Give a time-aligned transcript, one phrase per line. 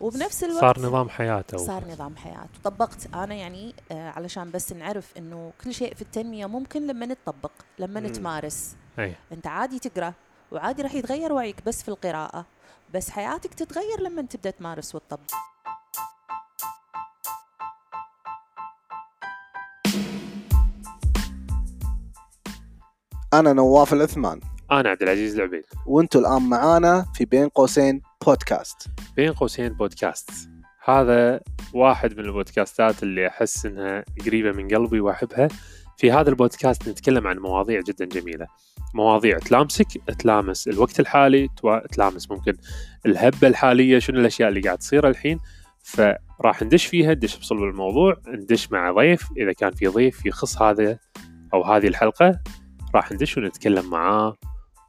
[0.00, 5.12] وبنفس الوقت صار نظام حياته صار نظام حياة طبقت أنا يعني آه علشان بس نعرف
[5.18, 8.06] إنه كل شيء في التنمية ممكن لما نتطبق لما مم.
[8.06, 8.76] نتمارس.
[8.98, 9.14] أي.
[9.32, 10.12] أنت عادي تقرأ
[10.52, 12.44] وعادي راح يتغير وعيك بس في القراءة
[12.94, 15.20] بس حياتك تتغير لما تبدأ تمارس وتطبق.
[23.34, 24.40] أنا نواف العثمان
[24.70, 25.64] أنا عبد العزيز العبيد.
[25.86, 28.88] وأنتم الآن معانا في بين قوسين بودكاست.
[29.16, 30.30] بين قوسين بودكاست.
[30.84, 31.40] هذا
[31.74, 35.48] واحد من البودكاستات اللي أحس إنها قريبة من قلبي وأحبها.
[35.96, 38.46] في هذا البودكاست نتكلم عن مواضيع جدا جميلة.
[38.94, 39.86] مواضيع تلامسك
[40.18, 41.48] تلامس الوقت الحالي
[41.92, 42.52] تلامس ممكن
[43.06, 45.40] الهبة الحالية شنو الأشياء اللي قاعد تصير الحين.
[45.82, 49.28] فراح ندش فيها ندش بصلب الموضوع ندش مع ضيف.
[49.36, 50.98] إذا كان في ضيف يخص هذا
[51.54, 52.40] أو هذه الحلقة
[52.94, 54.36] راح ندش ونتكلم معاه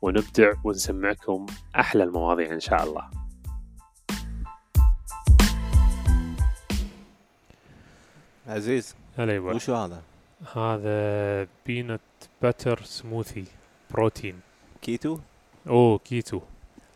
[0.02, 3.10] ونبدع ونسمعكم أحلى المواضيع إن شاء الله.
[8.48, 10.02] عزيز هلا يبا وشو هذا؟
[10.56, 12.02] هذا peanut
[12.42, 13.46] butter smoothie
[13.92, 14.40] protein
[14.82, 15.20] keto؟
[15.68, 16.42] أوه كيتو.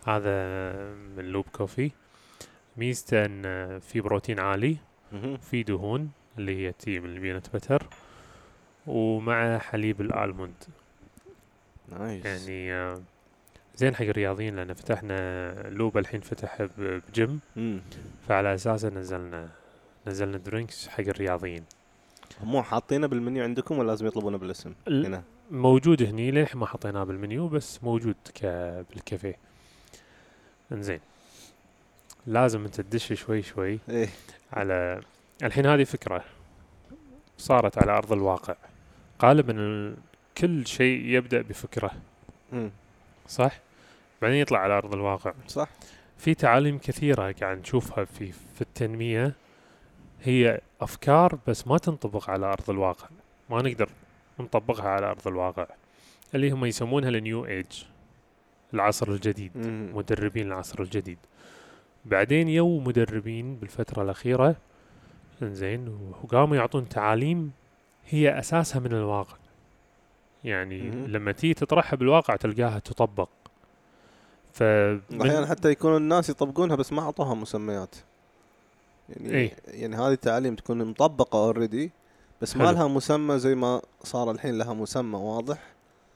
[0.08, 0.34] هذا
[0.94, 1.92] من Loop Coffee.
[2.78, 4.78] ميزته إن في بروتين عالي.
[5.42, 7.88] في دهون اللي هي تي من ال peanut butter
[8.88, 10.64] ومع حليب ال almond.
[12.00, 13.02] Nice يعني آه،
[13.76, 17.40] زين حق الرياضيين لأن فتحنا Loop الحين فتح بجيم.
[18.28, 19.50] فعلى أساسه نزلنا
[20.08, 21.64] نزلنا drinks حق الرياضيين.
[22.44, 25.24] مو حاطينه بالمنيو عندكم ولا لازم يطلبونه بالاسم؟ ال- هنا.
[25.52, 28.46] موجود هني للحين ما حطيناه بالمنيو بس موجود ك
[28.90, 29.36] بالكافيه.
[30.72, 31.00] انزين.
[32.28, 34.10] لازم انت تدش شوي شوي إيه.
[34.54, 35.02] على
[35.44, 36.24] الحين هذه فكرة
[37.38, 38.56] صارت على أرض الواقع.
[39.24, 39.96] غالبا ال...
[40.42, 41.92] كل شيء يبدأ بفكرة.
[42.52, 42.72] مم.
[43.28, 43.60] صح؟
[44.22, 45.34] بعدين يطلع على أرض الواقع.
[45.48, 45.70] صح.
[46.18, 49.34] في تعاليم كثيرة قاعد نشوفها في في التنمية.
[50.24, 53.08] هي أفكار بس ما تنطبق على أرض الواقع.
[53.50, 53.90] ما نقدر
[54.40, 55.68] نطبقها على أرض الواقع.
[56.36, 57.84] اللي هم يسمونها ال New Age
[58.74, 59.92] العصر الجديد مم.
[59.94, 61.18] مدربين العصر الجديد.
[62.06, 64.56] بعدين يو مدربين بالفترة الأخيرة.
[65.42, 65.88] إنزين
[66.24, 67.52] وقاموا يعطون تعاليم
[68.10, 69.41] هي أساسها من الواقع.
[70.44, 71.08] يعني مهم.
[71.08, 73.30] لما تيجي تطرحها بالواقع تلقاها تطبق
[74.54, 77.96] ف أحيانا حتى يكون الناس يطبقونها بس ما أعطوها مسميات
[79.10, 79.56] يعني إيه.
[79.68, 81.92] يعني هذه التعاليم تكون مطبقة already
[82.42, 82.78] بس ما حلو.
[82.78, 85.58] لها مسمى زي ما صار الحين لها مسمى واضح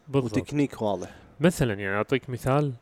[0.08, 1.10] بالضبط وتكنيك واضح
[1.40, 2.74] مثلا يعني أعطيك مثال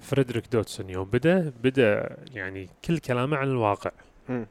[0.00, 3.90] فريدريك دوتسون يوم بدأ بدأ يعني كل كلامه عن الواقع
[4.28, 4.46] مم.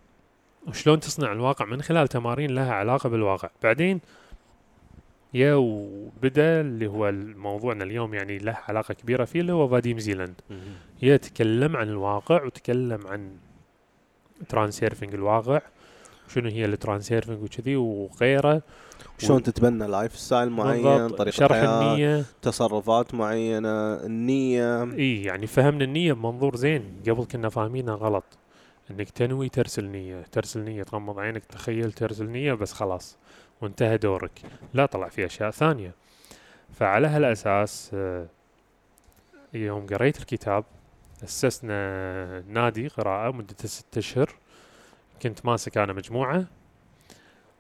[0.67, 4.01] وشلون تصنع الواقع من خلال تمارين لها علاقة بالواقع بعدين
[5.33, 10.41] يا وبدأ اللي هو موضوعنا اليوم يعني له علاقة كبيرة فيه اللي هو فاديم زيلاند.
[11.01, 13.37] يتكلم عن الواقع وتكلم عن
[14.49, 15.61] Transurfing الواقع
[16.27, 18.61] شنو هي ال Transurfing وكذي وغيره.
[19.17, 22.25] شلون تتبنى lifestyle معين طريقة شرح حياة النية.
[22.41, 24.83] تصرفات معينة النية.
[24.83, 27.01] إي يعني فهمنا النية بمنظور زين.
[27.07, 28.23] قبل كنا فاهمينها غلط.
[28.91, 30.21] إنك تنوي ترسل نية.
[30.31, 33.17] ترسل نية تغمض عينك تخيل ترسل نية بس خلاص.
[33.61, 34.41] وانتهى دورك.
[34.73, 35.91] لا طلع في أشياء ثانية.
[36.73, 38.25] فعلى هالأساس آه،
[39.53, 40.63] يوم قريت الكتاب
[41.23, 44.35] أسسنا نادي قراءة مدة ست أشهر.
[45.21, 46.45] كنت ماسك أنا مجموعة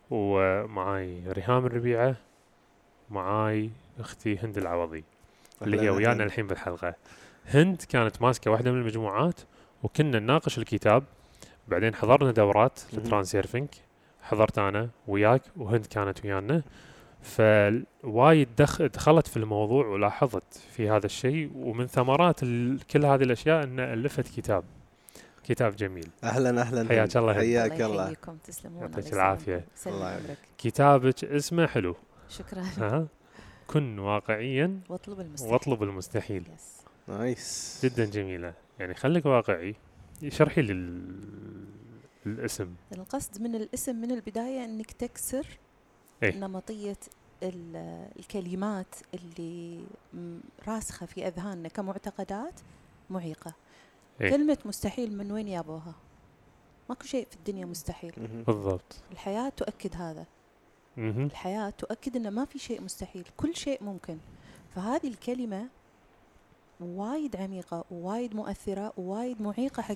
[0.09, 2.15] ومعاي ريهام الربيعة
[3.09, 3.69] معاي
[3.99, 5.03] أختي هند العوضي
[5.61, 6.23] اللي هي ويانا.
[6.23, 6.95] الحين بالحلقة.
[7.45, 9.39] هند كانت ماسكة واحدة من المجموعات
[9.83, 11.03] وكنا نناقش الكتاب.
[11.67, 12.79] بعدين حضرنا دورات.
[12.93, 13.67] للترانسيرفنج
[14.21, 16.63] حضرت أنا وياك وهند كانت ويانا
[17.21, 23.63] فوايد دخ دخلت في الموضوع ولاحظت في هذا الشيء ومن ثمرات ال- كل هذه الأشياء
[23.63, 24.63] أن ألفت كتاب
[25.43, 26.07] كتاب جميل.
[26.23, 27.33] أهلا أهلا حياك الله.
[27.33, 28.37] حياك الله يحييكم.
[28.43, 29.15] تسلمون يعطيك الله يسلمكم.
[29.21, 29.65] العافية.
[29.75, 30.37] سلم الله عمرك.
[30.57, 31.95] كتابك اسمه حلو.
[32.29, 32.63] شكرا.
[32.77, 33.07] ها
[33.67, 35.53] كن واقعيا واطلب المستحيل.
[35.53, 36.43] واطلب المستحيل.
[36.55, 36.81] yes.
[37.07, 37.79] nice.
[37.83, 38.53] جدا جميلة.
[38.79, 39.75] يعني خليك واقعي.
[40.29, 41.65] شرحي لي ال-
[42.25, 45.47] الاسم القصد من الاسم من البداية إنك تكسر
[46.23, 46.37] إيه.
[46.37, 46.97] نمطية
[47.43, 49.83] ال- الكلمات اللي
[50.67, 52.59] راسخة في أذهاننا كمعتقدات
[53.09, 53.53] معيقة
[54.21, 54.29] إيه.
[54.29, 55.95] كلمة مستحيل من وين يابوها؟
[56.89, 58.13] ماكو شيء في الدنيا مستحيل.
[58.47, 60.25] بالضبط الحياة تؤكد هذا
[60.97, 61.25] مهم.
[61.25, 64.17] الحياة تؤكد أن ما في شيء مستحيل كل شيء ممكن
[64.75, 65.67] فهذه الكلمة
[66.79, 69.95] وايد عميقة ووايد مؤثرة ووايد معيقة حق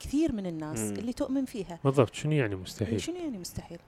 [0.00, 0.94] كثير من الناس مم.
[0.96, 3.78] اللي تؤمن فيها بالضبط شنو يعني مستحيل شنو يعني مستحيل؟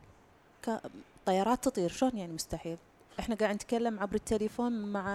[0.66, 0.80] ك-
[1.26, 2.76] طيارات تطير شلون يعني مستحيل؟
[3.20, 5.12] إحنا قاعد نتكلم عبر التليفون مع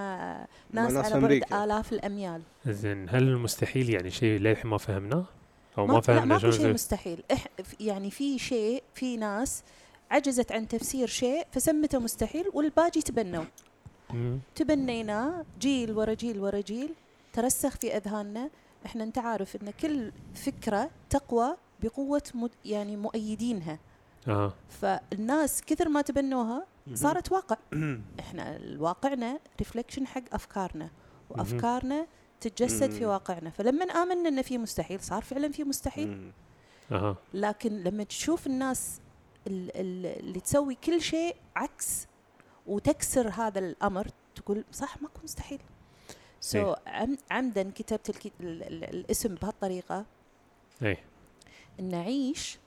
[0.71, 1.53] ناس ناس على بعد.
[1.63, 5.25] آلاف الأميال زين هل المستحيل يعني شيء للحين ما فهمناه
[5.77, 7.47] أو ما ما لا فهمنا ماكو شنو شيء مستحيل إح
[7.79, 9.63] يعني في شيء في ناس
[10.11, 13.43] عجزت عن تفسير شيء فسمته مستحيل والباقي تبنوا.
[14.55, 16.93] تبنيناه جيل ورا جيل ورا جيل
[17.33, 18.49] ترسخ في أذهاننا
[18.85, 23.79] إحنا أنت عارف إن كل فكرة تقوى بقوة مد يعني مؤيدينها.
[24.27, 27.57] آه فالناس كثر ما تبنوها صارت واقع.
[28.19, 30.89] إحنا واقعنا ريفلكشن حق أفكارنا
[31.29, 32.07] وأفكارنا
[32.41, 33.05] تتجسد في.
[33.05, 33.49] واقعنا.
[33.49, 36.31] فلما آمنا ان في مستحيل صار فعلا في مستحيل.
[36.91, 37.15] أها.
[37.33, 39.01] لكن لما تشوف الناس
[39.47, 42.07] ال- ال- اللي تسوي كل شيء عكس
[42.67, 45.59] وتكسر هذا الأمر تقول صح ماكو مستحيل.
[46.41, 46.75] so إيه.
[46.75, 50.05] so عم عمدا كتبت الكي ال ال الاسم بهالطريقة.
[50.83, 50.97] اي
[51.81, 52.57] نعيش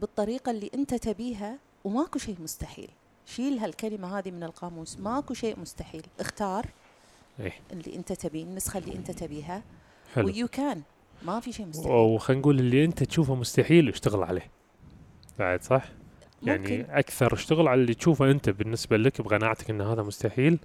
[0.00, 2.90] بالطريقة اللي أنت تبيها وماكو شيء مستحيل.
[3.26, 6.02] شيل هالكلمة هذه من القاموس ماكو شيء مستحيل.
[6.20, 6.66] اختار
[7.40, 9.62] اي اللي أنت تبيه النسخة اللي أنت تبيها.
[10.14, 10.26] حلو.
[10.26, 10.82] و you can
[11.22, 11.92] ما في شيء مستحيل.
[11.92, 14.50] وخلينا نقول اللي أنت تشوفه مستحيل اشتغل عليه.
[15.38, 15.84] بعد صح؟
[16.42, 16.86] يعني ممكن.
[16.90, 18.50] أكثر اشتغل على اللي تشوفه أنت.
[18.50, 20.58] بالنسبة لك بقناعتك إن هذا مستحيل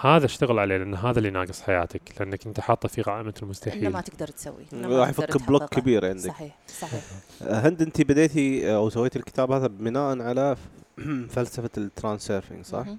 [0.00, 3.88] هذا اشتغل عليه لأن هذا اللي ناقص حياتك لأنك أنت حاطه في قائمه إنه المستحيل
[3.88, 5.64] ما تقدر تسوي راح يفك block.
[5.74, 7.02] كبير عندك صحيح صحيح
[7.64, 10.56] هند أنت بديتي أو سويتي الكتاب هذا بناء على
[11.34, 12.98] فلسفة ال Transurfing صح؟ نعم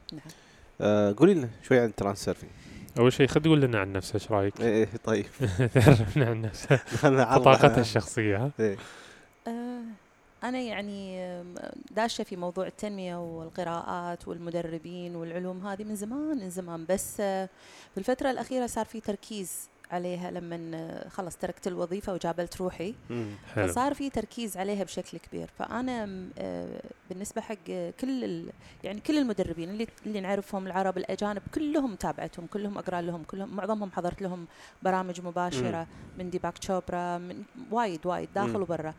[0.81, 2.51] آه قولي لنا شوي عن ال Transurfing
[2.99, 5.25] أول شيء خل تقول لنا عن نفسك إيش رأيك؟ إيه إيه، طيب
[5.73, 6.41] تعرفنا عن
[7.39, 7.81] بطاقتها عنها.
[7.81, 8.77] الشخصية ها؟ إيه.
[10.43, 11.19] أنا يعني
[11.91, 16.85] داشة في موضوع التنمية والقراءات والمدربين والعلوم هذه من زمان من زمان.
[16.89, 17.49] بس آه،
[17.93, 22.95] في الفترة الأخيرة صار في تركيز عليها لما آه، خلص تركت الوظيفة وجابلت روحي.
[23.55, 23.67] حلو.
[23.67, 25.49] فصار في تركيز عليها بشكل كبير.
[25.59, 28.45] فأنا آه، بالنسبة حق كل
[28.83, 33.91] يعني كل المدربين اللي اللي نعرفهم العرب الأجانب كلهم تابعتهم كلهم أقرأ لهم كلهم معظمهم
[33.91, 34.45] حضرت لهم
[34.83, 35.87] برامج مباشرة
[36.17, 38.61] من ديباك تشوبرا من وايد وايد داخل.
[38.61, 38.93] وبرا.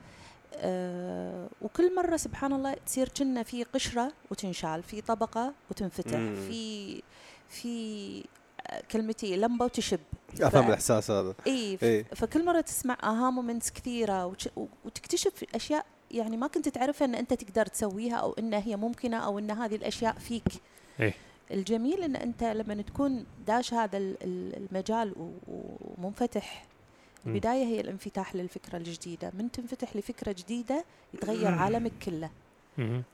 [0.54, 6.34] أه وكل مرة سبحان الله تصير كنا في قشرة وتنشال في طبقة وتنفتح مم.
[6.48, 7.02] في
[7.48, 8.24] في
[8.66, 10.00] آه، كلمتي لمبة وتشب
[10.40, 12.04] أفهم ف- الإحساس هذا إي ف- إيه.
[12.04, 14.48] فكل مرة تسمع aha moments كثيرة وتش-
[14.84, 19.38] وتكتشف أشياء يعني ما كنت تعرفها إن أنت تقدر تسويها أو ان هي ممكنة أو
[19.38, 20.44] إن هذه الأشياء فيك
[21.00, 21.14] إيه.
[21.50, 25.32] الجميل إن أنت لما تكون داش هذا ال- ال- المجال و-
[25.98, 26.64] ومنفتح.
[27.26, 29.32] البداية هي الانفتاح للفكرة الجديدة.
[29.38, 30.84] من تنفتح لفكرة جديدة
[31.14, 32.30] يتغير عالمك كله.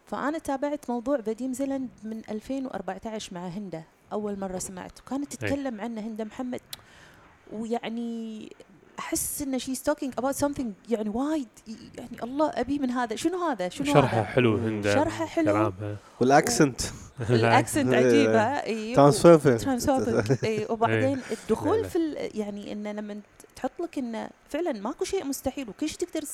[0.06, 3.82] فأنا تابعت موضوع فاديم زيلاند من 2014 مع هندة
[4.12, 6.60] أول مرة سمعت وكانت تتكلم عنه هندة محمد.
[7.52, 8.52] ويعني
[8.98, 11.48] أحس إن شي talking about something يعني وايد
[11.98, 13.16] يعني الله أبي من هذا.
[13.16, 15.44] شنو هذا؟ شنو شرحها هذا حلو هند شرحها حلو.
[15.52, 16.80] كلامها وال accent.
[17.30, 18.40] ال accent عجيبة
[18.72, 21.84] إي transfer transforming اي وبعدين لا، الدخول.
[21.84, 23.20] في ال- يعني انه لما
[23.56, 26.24] تحط لك انه فعلا ماكو شيء مستحيل وكل شيء تقدر.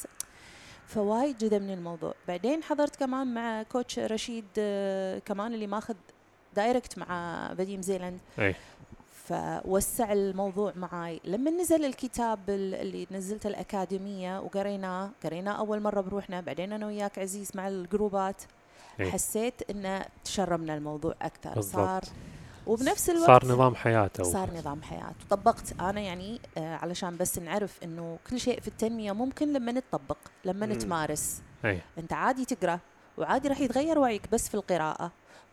[0.87, 2.15] فوايد جذبني الموضوع.
[2.29, 5.95] بعدين حضرت كمان مع coach رشيد آه، كمان اللي ماخذ
[6.57, 8.55] direct مع فاديم زيلاند اي
[9.29, 11.21] فوسع الموضوع معاي.
[11.25, 17.19] لما نزل الكتاب ال- اللي نزلته الأكاديمية وقريناه قريناه أول مرة بروحنا بعدين أنا وياك
[17.19, 18.43] عزيز مع الجروبات
[19.01, 19.11] إي.
[19.13, 21.55] حسيت إنه تشربنا الموضوع أكثر.
[21.55, 21.75] بالضبط.
[21.77, 22.03] صار
[22.67, 24.23] وبنفس الوقت صار نظام حياته.
[24.25, 29.13] صار نظام حياة وطبقت أنا يعني آه علشان بس نعرف إنه كل شيء في التنمية
[29.13, 30.73] ممكن لما نتطبق لما مم.
[30.73, 31.43] نتمارس.
[31.65, 32.79] اي أنت عادي تقرأ
[33.19, 35.11] وعادي راح يتغير وعيك بس في القراءة.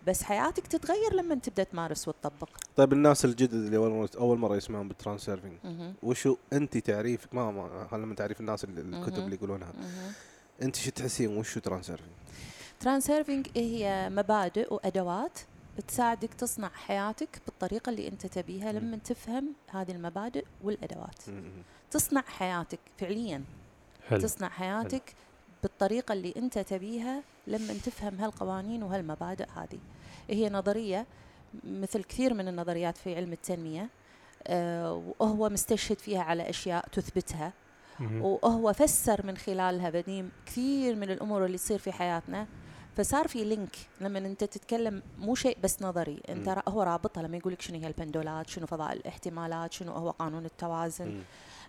[0.08, 2.50] بس حياتك تتغير لما تبدأ تمارس وتطبق.
[2.75, 5.94] طيب الناس الجدد اللي أول مرة أول مرة يسمعون بال Transurfing مهم.
[6.03, 9.24] وشو انت تعريفك؟ ما ما خلينا من تعريف الناس الكتب.
[9.24, 9.74] اللي يقولونها.
[10.62, 12.10] انت شو تحسين؟ وشو Transurfing؟
[12.79, 15.39] Transurfing هي مبادئ وأدوات
[15.88, 21.22] تساعدك تصنع حياتك بالطريقة اللي أنت تبيها لما تفهم هذه المبادئ والأدوات.
[21.91, 23.44] تصنع حياتك فعليا.
[24.08, 24.22] حلو.
[24.22, 25.13] تصنع حياتك
[25.63, 29.80] بالطريقة اللي أنت تبيها لما تفهم هالقوانين وهالمبادئ هذه.
[30.30, 31.06] هي نظرية
[31.63, 33.89] مثل كثير من النظريات في علم التنمية
[34.48, 37.54] آه، وهو مستشهد فيها على أشياء تثبتها.
[38.22, 42.48] وهو فسر من خلالها بديم كثير من الأمور اللي تصير في حياتنا.
[42.98, 47.54] فصار في لينك لما أنت تتكلم مو شيء بس نظري أنت هو رابطها لما يقول
[47.54, 51.22] لك شنو هي البندولات شنو فضاء الاحتمالات شنو هو قانون التوازن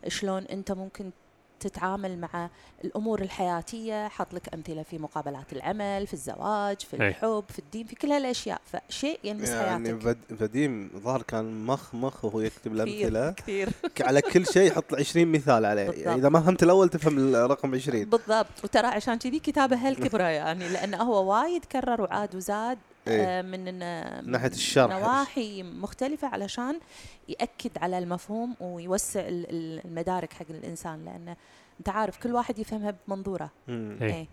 [0.09, 1.11] شلون أنت ممكن
[1.61, 2.49] تتعامل مع
[2.85, 7.09] الأمور الحياتية حط لك أمثلة في مقابلات العمل في الزواج في أي.
[7.09, 8.61] الحب في الدين في كل هالأشياء.
[8.73, 10.03] فشيء يلمس يعني حياتك.
[10.03, 13.31] فد- فديم ظهر كان مخ مخ وهو يكتب الأمثلة.
[13.31, 13.69] كثير.
[14.07, 15.87] على كل شيء يحط 20 مثال عليه.
[15.87, 16.07] بالضبط.
[16.07, 18.47] يعني إذا ما فهمت الأول تفهم الرقم 20 بالضبط.
[18.65, 22.79] وترى عشان كذي كتابه هالكبرة يعني لأنه هو وايد كرر وعاد وزاد.
[23.09, 23.23] إيه.
[23.39, 24.93] آه، من إن- ناحية الشرح.
[24.97, 26.81] نواحي مختلفة علشان
[27.29, 31.35] يأكد على المفهوم ويوسع ال- ال- المدارك حق الإنسان لأن
[31.81, 33.51] أنت عارف كل واحد يفهمها بمنظوره.
[33.69, 34.03] إيه.
[34.03, 34.27] إيه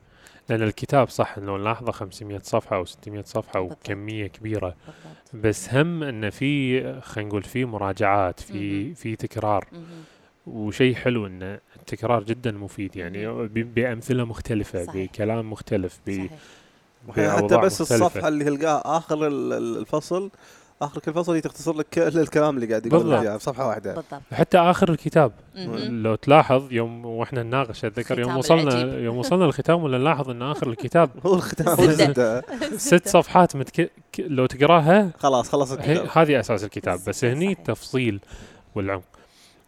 [0.49, 3.77] لأن الكتاب صح لو نلاحظه 500 صفحة أو 600 صفحة بالضبط.
[3.85, 8.95] وكمية كبيرة بالضبط بس هم انه في خلينا نقول في مراجعات في.
[8.95, 9.67] في تكرار.
[10.47, 15.11] وشيء حلو إن التكرار جدا مفيد يعني بأمثلة مختلفة صحيح.
[15.11, 16.31] بكلام مختلف ب- صحيح
[17.11, 18.05] حتى بس مختلفة.
[18.05, 20.29] الصفحه اللي تلقاها آخر ال- ال- الفصل
[20.81, 23.21] آخر كل فصل هي تختصر لك كل الكلام اللي قاعد يقوله بالضبط.
[23.21, 25.31] فيها بصفحه واحدة بالضبط حتى آخر الكتاب.
[25.89, 29.03] لو تلاحظ يوم وإحنا نناقش أتذكر يوم وصلنا العجيب.
[29.03, 32.13] يوم وصلنا الختام ولا نلاحظ إن آخر الكتاب هو الختام.
[32.77, 33.81] ست صفحات متك...
[34.13, 37.25] ك- لو تقراها خلاص خلص الكتاب هذه أساس الكتاب بس.
[37.25, 38.19] هني التفصيل
[38.75, 39.03] والعمق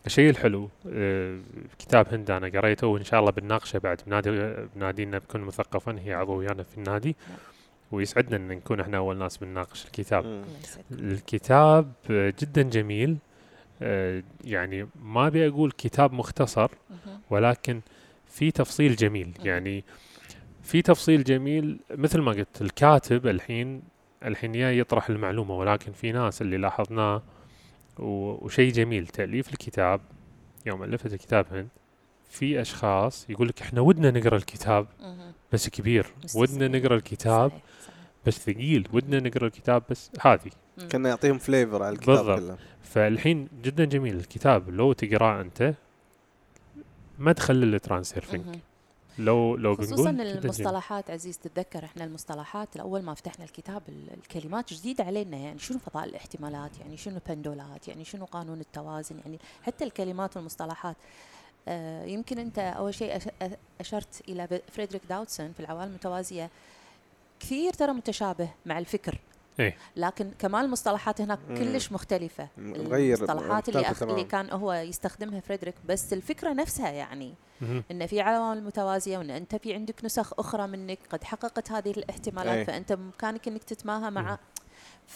[0.05, 1.39] الشيء الحلو آه،
[1.79, 6.35] كتاب هند أنا قريته وإن شاء الله بنناقشه بعد بنادي بنادينا بكون مثقفا هي عضو
[6.35, 7.15] ويانا في النادي.
[7.91, 10.43] ويسعدنا إن نكون إحنا أول ناس بنناقش الكتاب.
[10.91, 13.17] الكتاب آه، جدا جميل
[13.81, 16.71] آه، يعني ما أبي أقول كتاب مختصر.
[17.29, 17.81] ولكن
[18.27, 19.33] في تفصيل جميل.
[19.43, 19.83] يعني
[20.63, 23.81] في تفصيل جميل مثل ما قلت الكاتب الحين
[24.25, 27.21] الحين يا يطرح المعلومة ولكن في ناس اللي لاحظناه
[27.99, 30.01] وشيء جميل تأليف الكتاب
[30.65, 31.67] يوم ألفت الكتاب هند
[32.29, 34.87] في أشخاص يقول لك إحنا ودنا نقرأ الكتاب.
[35.51, 36.05] بس كبير.
[36.35, 37.51] ودنا نقرأ الكتاب.
[38.25, 40.51] بس ثقيل ودنا نقرأ الكتاب بس هذه.
[40.91, 42.39] كنا يعطيهم فليفر على الكتاب بالضبط.
[42.39, 45.73] كله فالحين جدا جميل الكتاب لو تقرأه أنت
[47.19, 47.79] ما تخلي.
[49.19, 50.09] لو لو خصوصا.
[50.45, 55.79] المصطلحات عزيز تتذكر إحنا المصطلحات اول ما فتحنا الكتاب ال- الكلمات جديده علينا يعني شنو
[55.79, 60.95] فضاء الاحتمالات يعني شنو بندولات يعني شنو قانون التوازن يعني حتى الكلمات والمصطلحات
[61.67, 63.19] آه يمكن أنت أول شيء
[63.81, 66.49] أشرت إلى فريدريك داودسون في العوالم المتوازية
[67.39, 69.19] كثير ترى متشابه مع الفكر
[69.59, 69.77] إيه.
[69.95, 71.39] لكن كمان المصطلحات هناك.
[71.47, 74.03] كلش مختلفة مغير المصطلحات اللي, أخ...
[74.03, 74.23] اللي.
[74.23, 77.33] كان هو يستخدمها فريدريك بس الفكرة نفسها يعني.
[77.91, 82.57] إن في عوالم متوازية وإن أنت في عندك نسخ أخرى منك قد حققت هذه الاحتمالات
[82.57, 82.65] أي.
[82.65, 84.39] فأنت بإمكانك إنك تتماهى مع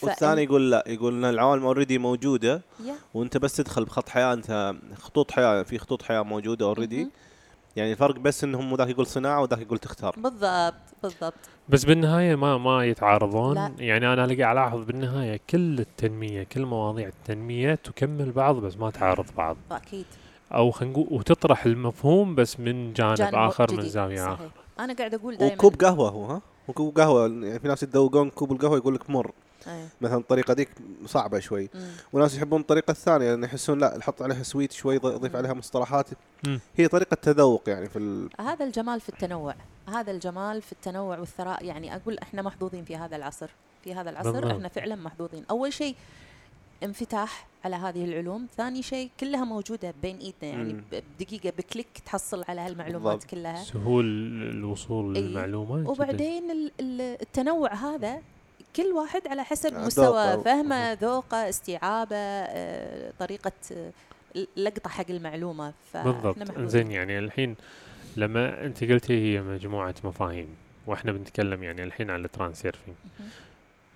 [0.02, 2.94] والثاني يقول لا يقول إن العوالم already موجودة yeah.
[3.14, 7.08] وأنت بس تدخل بخط حياة أنت خطوط حياة في خطوط حياة موجودة already.
[7.76, 11.34] يعني الفرق بس إنهم ذاك يقول صناعة وذاك يقول تختار بالضبط بالضبط.
[11.68, 13.54] بس بالنهاية ما ما يتعارضون.
[13.54, 13.72] لا.
[13.78, 18.90] يعني أنا اللي قاعد ألاحظ بالنهاية كل التنمية كل مواضيع التنمية تكمل بعض بس ما
[18.90, 19.56] تعارض بعض.
[19.72, 20.04] أكيد.
[20.54, 23.90] أو خلينا نقول وتطرح المفهوم بس من جانب, جانب آخر من جديد.
[23.90, 24.30] زاوية صحيح.
[24.32, 24.48] آخر.
[24.80, 28.52] أنا قاعد أقول دائما وكوب قهوة هو ها؟ وكوب قهوة يعني في ناس يتذوقون كوب
[28.52, 29.30] القهوة يقول لك مر.
[29.68, 29.88] أي.
[30.00, 30.68] مثلا الطريقة ديك
[31.06, 31.70] صعبة شوي.
[31.74, 31.90] مم.
[32.12, 36.06] وناس يحبون الطريقة الثانية لأن يحسون لا نحط عليها سويت شوي ض- نضيف عليها مصطلحات.
[36.46, 36.60] مم.
[36.76, 38.28] هي طريقة تذوق يعني في ال...
[38.40, 39.54] هذا الجمال في التنوع.
[39.88, 41.64] هذا الجمال في التنوع والثراء.
[41.64, 43.50] يعني أقول إحنا محظوظين في هذا العصر.
[43.84, 44.50] في هذا العصر بالضبط.
[44.52, 45.44] إحنا فعلا محظوظين.
[45.50, 45.96] أول شيء
[46.82, 48.46] انفتاح على هذه العلوم.
[48.56, 50.50] ثاني شيء كلها موجودة بين إيدنا.
[50.58, 53.30] يعني بدقيقة بكليك تحصل على هالمعلومات بالضبط.
[53.30, 53.64] كلها.
[53.64, 54.04] سهول
[54.50, 55.56] الوصول جداً.
[55.90, 58.20] وبعدين ال- ال- التنوع هذا
[58.76, 59.86] كل واحد على حسب ذوقه.
[59.86, 63.90] مستوى فهمه ذوقه استيعابه آه، طريقة آه،
[64.56, 66.60] لقطة حق المعلومة فإحنا بالضبط.
[66.60, 67.56] زين يعني الحين
[68.16, 70.48] لما أنت قلتي هي مجموعة مفاهيم
[70.86, 72.96] وإحنا بنتكلم يعني الحين على الترانسيرفينج.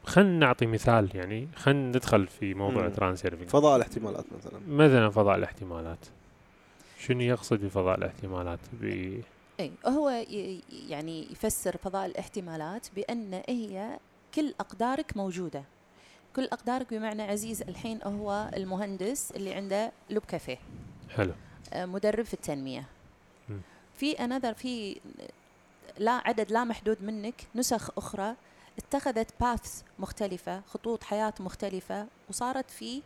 [0.04, 2.86] خلينا نعطي مثال يعني خلينا ندخل في موضوع.
[2.86, 5.98] ال Transurfing فضاء الاحتمالات مثلا مثلا فضاء الاحتمالات
[6.98, 8.84] شنو يقصد بفضاء الاحتمالات ب...
[9.60, 10.24] اي هو
[10.88, 13.98] يعني يفسر فضاء الاحتمالات بأن هي
[14.38, 15.64] كل أقدارك موجودة.
[16.36, 20.58] كل أقدارك بمعنى عزيز الحين هو المهندس اللي عنده لوب كافيه.
[21.10, 21.32] حلو.
[21.72, 22.84] آه، مدرب في التنمية.
[23.48, 23.60] مم.
[23.96, 25.00] في another في
[25.98, 28.34] لا عدد لا محدود منك نسخ أخرى
[28.78, 33.02] اتخذت paths مختلفة خطوط حياة مختلفة وصارت في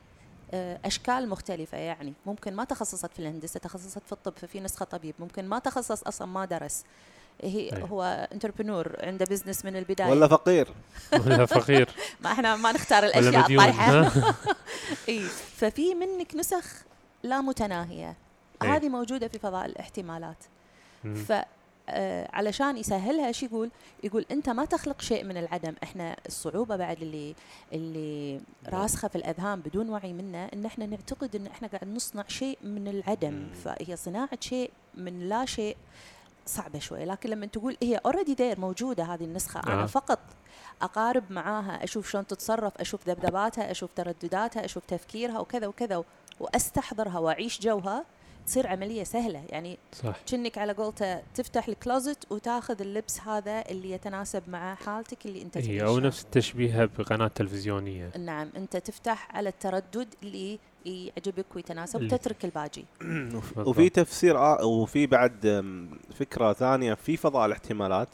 [0.54, 2.12] آه، أشكال مختلفة يعني.
[2.26, 5.14] ممكن ما تخصصت في الهندسة تخصصت في الطب ففي نسخة طبيب.
[5.18, 6.84] ممكن ما تخصص أصلا ما درس.
[7.40, 7.82] هي أي.
[7.90, 10.68] هو entrepreneur عنده business من البداية ولا فقير
[11.26, 11.88] ولا فقير
[12.24, 14.12] ما إحنا ما نختار الأشياء الطايحة؟
[15.08, 15.20] اي
[15.56, 16.84] ففي منك نسخ
[17.22, 18.16] لا متناهية
[18.62, 18.68] أي.
[18.68, 20.44] هذه موجودة في فضاء الاحتمالات.
[21.28, 21.32] ف
[21.88, 23.70] آه، علشان يسهلها إيش يقول؟
[24.04, 27.34] يقول أنت ما تخلق شيء من العدم، إحنا الصعوبة بعد اللي
[27.72, 32.58] اللي راسخة في الأذهان بدون وعي منا إن إحنا نعتقد إن إحنا قاعد نصنع شيء
[32.62, 33.46] من العدم،.
[33.64, 35.76] فهي صناعة شيء من لا شيء
[36.46, 39.86] صعبة شوي، لكن لما تقول هي already there موجودة هذه النسخة، أنا آه.
[39.86, 40.18] فقط
[40.82, 46.04] أقارب معاها أشوف شلون تتصرف، أشوف ذبذباتها، أشوف تردداتها، أشوف تفكيرها وكذا وكذا
[46.40, 48.04] وأستحضرها وأعيش جوها
[48.46, 54.42] تصير عملية سهلة يعني صح كأنك على قولته تفتح الكلوزت وتاخذ اللبس هذا اللي يتناسب
[54.48, 56.00] مع حالتك اللي أنت أو تعيشها.
[56.00, 63.68] نفس التشبيه بقناة تلفزيونية نعم أنت تفتح على التردد اللي يعجبك ويتناسب وتترك الباقي بالضبط.
[63.68, 65.64] وفي تفسير آه وفي بعد
[66.14, 68.08] فكرة ثانية في فضاء الاحتمالات.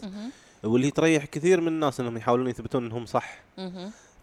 [0.64, 3.40] واللي تريح كثير من الناس إنهم يحاولون يثبتون إنهم صح.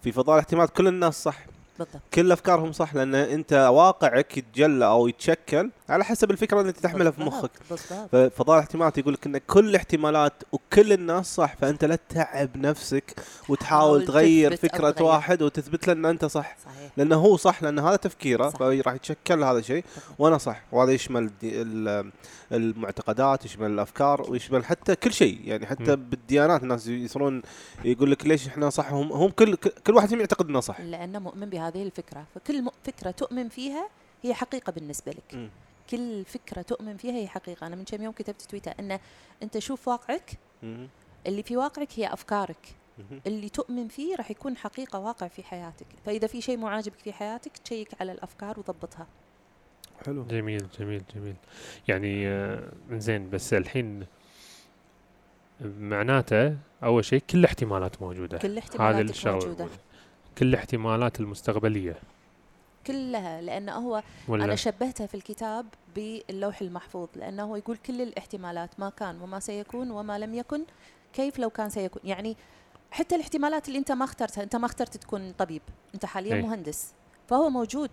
[0.01, 1.45] في فضاء الاحتمالات كل الناس صح
[1.79, 6.79] بالضبط كل أفكارهم صح لأن أنت واقعك يتجلى أو يتشكل على حسب الفكرة اللي انت
[6.79, 7.21] تحملها في.
[7.23, 12.57] مخك بالضبط ففضاء الاحتمالات يقول لك إن كل الاحتمالات وكل الناس صح فأنت لا تتعب
[12.57, 13.13] نفسك
[13.49, 15.09] وتحاول حاول تغير فكرة تغير.
[15.11, 18.49] واحد وتثبت له إن أنت صح صحيح لأنه هو صح لأن هذا تفكيره.
[18.49, 19.83] فراح يتشكل هذا الشيء.
[20.19, 21.29] وأنا صح وهذا يشمل
[22.51, 26.09] المعتقدات يشمل الأفكار ويشمل حتى كل شيء يعني حتى مم.
[26.09, 27.41] بالديانات الناس يصيرون
[27.85, 31.19] يقول لك ليش إحنا صح هم هم كل كل واحد فيهم يعتقد إنه صح لأنه
[31.19, 32.25] مؤمن بهذه الفكرة.
[32.35, 33.89] فكل م- فكرة تؤمن فيها
[34.23, 35.33] هي حقيقة بالنسبة لك.
[35.35, 35.49] مم.
[35.89, 37.67] كل فكرة تؤمن فيها هي حقيقة.
[37.67, 38.99] أنا من كم يوم كتبت تويتر أن
[39.43, 40.31] أنت شوف واقعك.
[40.63, 40.87] مم.
[41.27, 42.75] اللي في واقعك هي أفكارك.
[43.11, 43.19] مم.
[43.27, 45.85] اللي تؤمن فيه راح يكون حقيقة واقع في حياتك.
[46.05, 49.07] فإذا في شيء مو عاجبك في حياتك تشيك على الأفكار وضبطها.
[50.05, 50.23] حلو.
[50.23, 51.35] جميل جميل جميل.
[51.87, 54.05] يعني آه، زين بس الحين
[55.61, 58.37] معناته أول شيء كل الاحتمالات موجودة.
[58.37, 59.67] كل هذه الشغله موجودة.
[60.37, 61.95] كل الاحتمالات المستقبلية.
[62.87, 65.65] كلها لأنه هو ولا؟ أنا شبهتها في الكتاب
[65.95, 70.63] باللوح المحفوظ لأنه هو يقول كل الاحتمالات ما كان وما سيكون وما لم يكن
[71.13, 72.37] كيف لو كان سيكون؟ يعني
[72.91, 75.61] حتى الاحتمالات اللي أنت ما اخترتها أنت ما اخترت تكون طبيب
[75.95, 76.41] أنت حاليا أي.
[76.41, 76.93] مهندس
[77.27, 77.89] فهو موجود.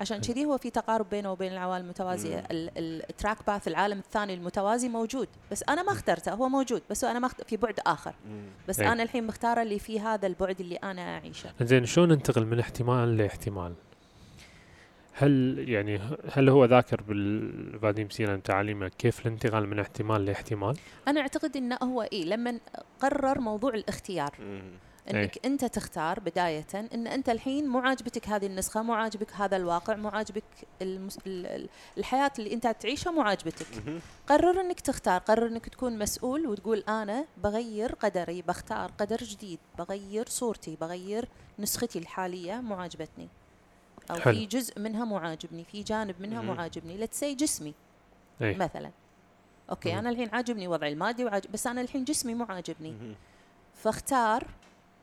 [0.00, 0.20] عشان.
[0.20, 2.42] كذي هو في تقارب بينه وبين العوالم المتوازية مم.
[2.50, 2.70] ال-
[3.10, 7.18] ال track path العالم الثاني المتوازي موجود بس أنا ما اخترته هو موجود بس أنا
[7.18, 7.28] ما.
[7.28, 8.46] في بعد مم.
[8.68, 8.92] بس أي.
[8.92, 13.16] أنا الحين مختارة اللي في هذا البعد اللي أنا أعيشه زين شلون ننتقل من احتمال
[13.16, 13.74] لاحتمال؟
[15.12, 16.00] هل يعني
[16.32, 20.76] هل هو ذاكر فاديم زيلاند تعاليمه كيف الانتقال من احتمال لاحتمال؟
[21.08, 22.60] أنا أعتقد إنه هو إيه لما
[23.00, 24.30] قرر موضوع الاختيار
[25.12, 25.16] مم.
[25.16, 29.96] إنك أنت تختار بداية إن أنت الحين مو عاجبتك هذه النسخة مو عاجبك هذا الواقع
[29.96, 30.44] مو عاجبك
[30.82, 31.18] المس...
[31.26, 33.98] ال- ال- الحياة اللي أنت تعيشها مو عاجبتك مم.
[34.26, 40.28] قرر إنك تختار قرر إنك تكون مسؤول وتقول أنا بغير قدري بختار قدر جديد بغير
[40.28, 43.28] صورتي بغير نسختي الحالية مو عاجبتني
[44.10, 44.34] أو حلو.
[44.34, 46.52] في جزء منها مو عاجبني في جانب منها مو.
[46.52, 47.74] عاجبني لتسي جسمي
[48.42, 48.90] اي مثلا
[49.70, 49.98] أوكي مهم.
[49.98, 53.14] أنا الحين عاجبني وضعي المادي وعاجب بس أنا الحين جسمي مو عاجبني مم.
[53.74, 54.44] فاختار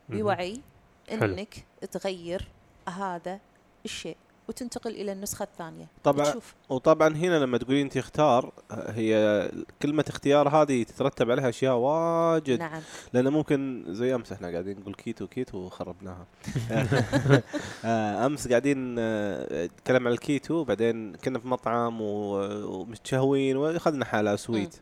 [0.09, 0.61] بوعي
[1.09, 1.33] حلو.
[1.33, 2.47] إنك تغير
[2.89, 3.39] هذا
[3.85, 5.87] الشيء وتنتقل إلى النسخة الثانية.
[6.03, 11.75] طبعا تشوف وطبعا هنا لما تقولين أنت اختار هي كلمة اختيار هذه تترتب عليها أشياء
[11.75, 12.59] واجد.
[12.59, 12.81] نعم.
[13.13, 16.25] لأنه ممكن زي أمس إحنا قاعدين نقول كيتو كيتو وخربناها.
[17.85, 24.75] آه، أمس قاعدين آه، نتكلم عن الكيتو بعدين كنا في مطعم ومتشهوين واخذنا حلا sweet.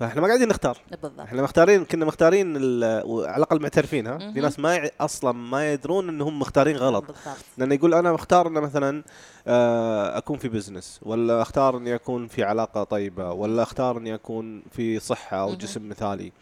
[0.00, 4.40] فاحنا ما قاعدين نختار بالضبط إحنا مختارين كنا مختارين وعلى الأقل معترفين ها في.
[4.40, 8.60] ناس ما يع- أصلا ما يدرون انهم مختارين غلط بالضبط لأنه يقول أنا مختار انه
[8.60, 9.02] مثلا
[9.46, 14.62] آه، أكون في business ولا أختار إني أكون في علاقة طيبة ولا أختار إني أكون
[14.70, 15.54] في صحة أو.
[15.54, 16.32] جسم مثالي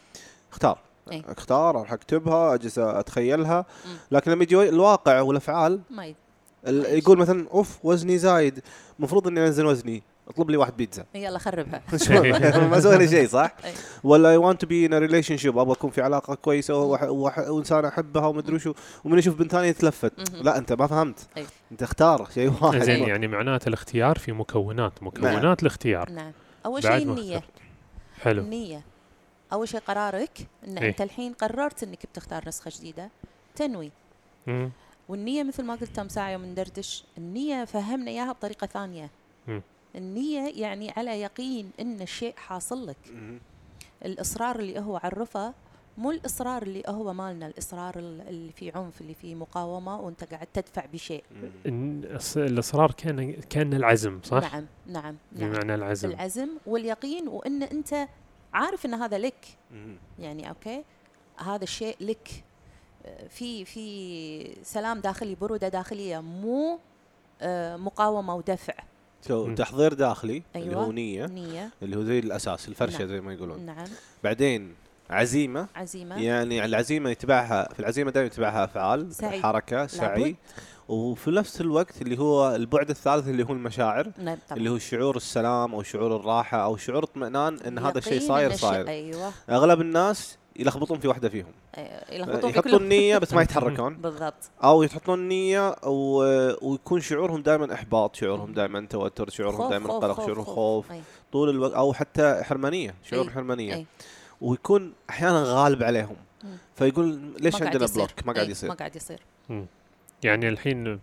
[0.53, 0.79] اختار
[1.13, 1.23] أي.
[1.29, 3.65] أختار راح أكتبها أجلس أتخيلها.
[4.11, 6.15] لكن لما يجي الواقع والأفعال ما.
[6.69, 8.61] يقول مثلا أوف وزني زايد
[8.99, 11.05] المفروض إني أنزل وزني اطلب لي واحد بيتزا.
[11.15, 11.83] يلا خربها.
[12.71, 13.53] ما لي شيء صح؟
[14.05, 17.85] ولا I want to be in relationship أبغى أكون في علاقة كويسة وح- وح- وإنسان
[17.85, 18.75] أحبها ومدري شو.
[19.05, 20.13] ومن يشوف بنت ثانية يتلفت.
[20.43, 21.27] لا أنت ما فهمت.
[21.73, 22.83] أنت اختار شيء واحد.
[22.83, 25.03] زين يعني معناته الاختيار في مكونات.
[25.03, 26.11] مكونات الاختيار.
[26.11, 26.33] نعم.
[26.67, 27.43] أول شيء النية.
[28.21, 28.43] حلو.
[28.43, 28.83] النية.
[29.53, 30.39] أول شيء قرارك
[30.69, 30.89] ان إيه.
[30.89, 33.09] أنت الحين قررت إنك بتختار نسخة جديدة.
[33.57, 33.91] تنوي.
[34.47, 34.71] مم.
[35.09, 39.11] والنية مثل ما قلت كم ساعة يوم ندردش النية فهمنا إياها بطريقة ثانية.
[39.49, 39.63] مم.
[39.97, 42.97] النية يعني على يقين إن الشيء حاصل لك.
[44.05, 45.55] الإصرار اللي هو عرفه
[45.99, 50.47] مو الإصرار اللي هو مالنا الإصرار ال- اللي فيه عنف اللي فيه مقاومة وأنت قاعد
[50.55, 51.25] تدفع بشيء
[52.37, 58.09] الإصرار كان كان العزم صح؟ نعم نعم نعم بمعنى العزم العزم واليقين وإن أنت
[58.55, 59.47] عارف إن هذا لك.
[60.19, 60.85] يعني أوكي
[61.37, 62.45] هذا الشيء لك
[63.29, 66.79] في في سلام داخلي برودة داخلية مو
[67.43, 68.75] آه، مقاومة ودفع.
[69.57, 70.85] تحضير داخلي اللي أيوة.
[70.85, 71.71] هو نية نية.
[71.83, 73.09] اللي هو زي الأساس الفرشة نعم.
[73.09, 73.67] زي ما يقولون.
[73.67, 73.87] نعم.
[74.25, 74.75] بعدين
[75.11, 75.67] عزيمة.
[75.77, 76.23] عزيمة.
[76.23, 79.43] يعني العزيمة يتبعها في العزيمة دائما يتبعها أفعال سعي.
[79.43, 80.21] حركة سعي.
[80.23, 80.37] لابد.
[80.89, 84.59] وفي نفس الوقت اللي هو البعد الثالث اللي هو المشاعر نعم طبعا.
[84.59, 88.89] اللي هو شعور السلام أو شعور الراحة أو شعور اطمئنان إن هذا الشيء صاير صاير.
[88.89, 89.33] أيوه.
[89.51, 91.53] أغلب الناس يلخبطون في واحدة فيهم.
[91.77, 93.97] أيوة، يلخبطون في يحطون نية بس ما يتحركون.
[94.03, 94.51] بالضبط.
[94.65, 96.19] أو يحطون نية و...
[96.63, 100.87] ويكون شعورهم دائما إحباط شعورهم دائما توتر شعورهم دائما قلق خوف، شعورهم خوف.
[101.33, 103.87] طول الوقت أو حتى حرمانية شعور أي.
[104.41, 106.17] ويكون أحيانا غالب عليهم.
[106.77, 107.87] فيقول ليش عندنا.
[107.87, 108.69] block؟ ما قاعد يصير.
[108.69, 109.21] ما قاعد يصير.
[110.23, 111.01] يعني الحين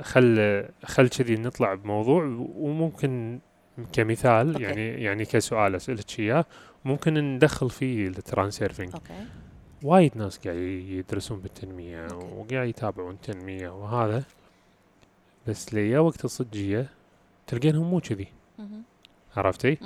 [0.00, 2.24] خل خل كذي نطلع بموضوع
[2.56, 3.38] وممكن
[3.92, 4.62] كمثال okay.
[4.62, 6.44] يعني يعني كسؤال اسالك إياه.
[6.86, 9.26] ممكن ندخل فيه ال transurfing okay
[9.82, 12.26] وايد ناس قاعد يدرسون بالتنمية okay.
[12.26, 14.24] وقاعد يتابعون التنمية وهذا
[15.46, 16.90] بس ليا وقت الصجية
[17.46, 18.28] تلقينهم مو كذي.
[19.36, 19.78] عرفتي؟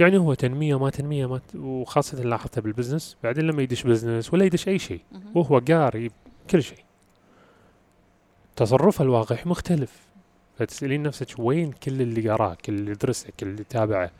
[0.00, 1.56] يعني هو تنمية ما تنمية ما ت...
[1.56, 5.00] وخاصة لاحظتها بال business بعدين لما يدش business ولا يدش أي شيء.
[5.34, 6.10] وهو قاري
[6.50, 6.84] كل شيء
[8.56, 10.06] تصرفه الواقعي مختلف
[10.58, 14.10] فتسألين نفسك وين كل اللي قراه كل اللي درسه كل اللي تابعه.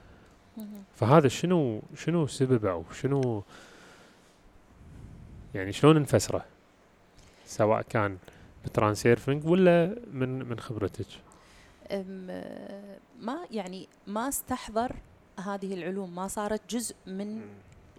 [0.95, 3.43] فهذا شنو شنو سببه أو شنو
[5.55, 6.45] يعني شلون نفسره
[7.47, 8.19] سواء كان
[8.65, 11.07] بترانسيرفنج ولا من من خبرتك؟
[13.21, 14.93] ما يعني ما استحضر
[15.39, 17.41] هذه العلوم ما صارت جزء من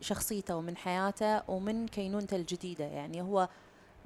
[0.02, 2.86] شخصيته ومن حياته ومن كينونته الجديدة.
[2.86, 3.50] يعني هو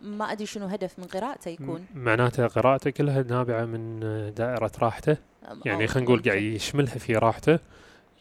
[0.04, 1.86] ما أدري شنو هدف من قراءته يكون.
[1.96, 4.00] معناته قراءته كلها نابعة من
[4.38, 5.18] دائرة راحته.
[5.66, 6.24] يعني خلينا نقول.
[6.24, 7.60] قاعد يشملها في راحته.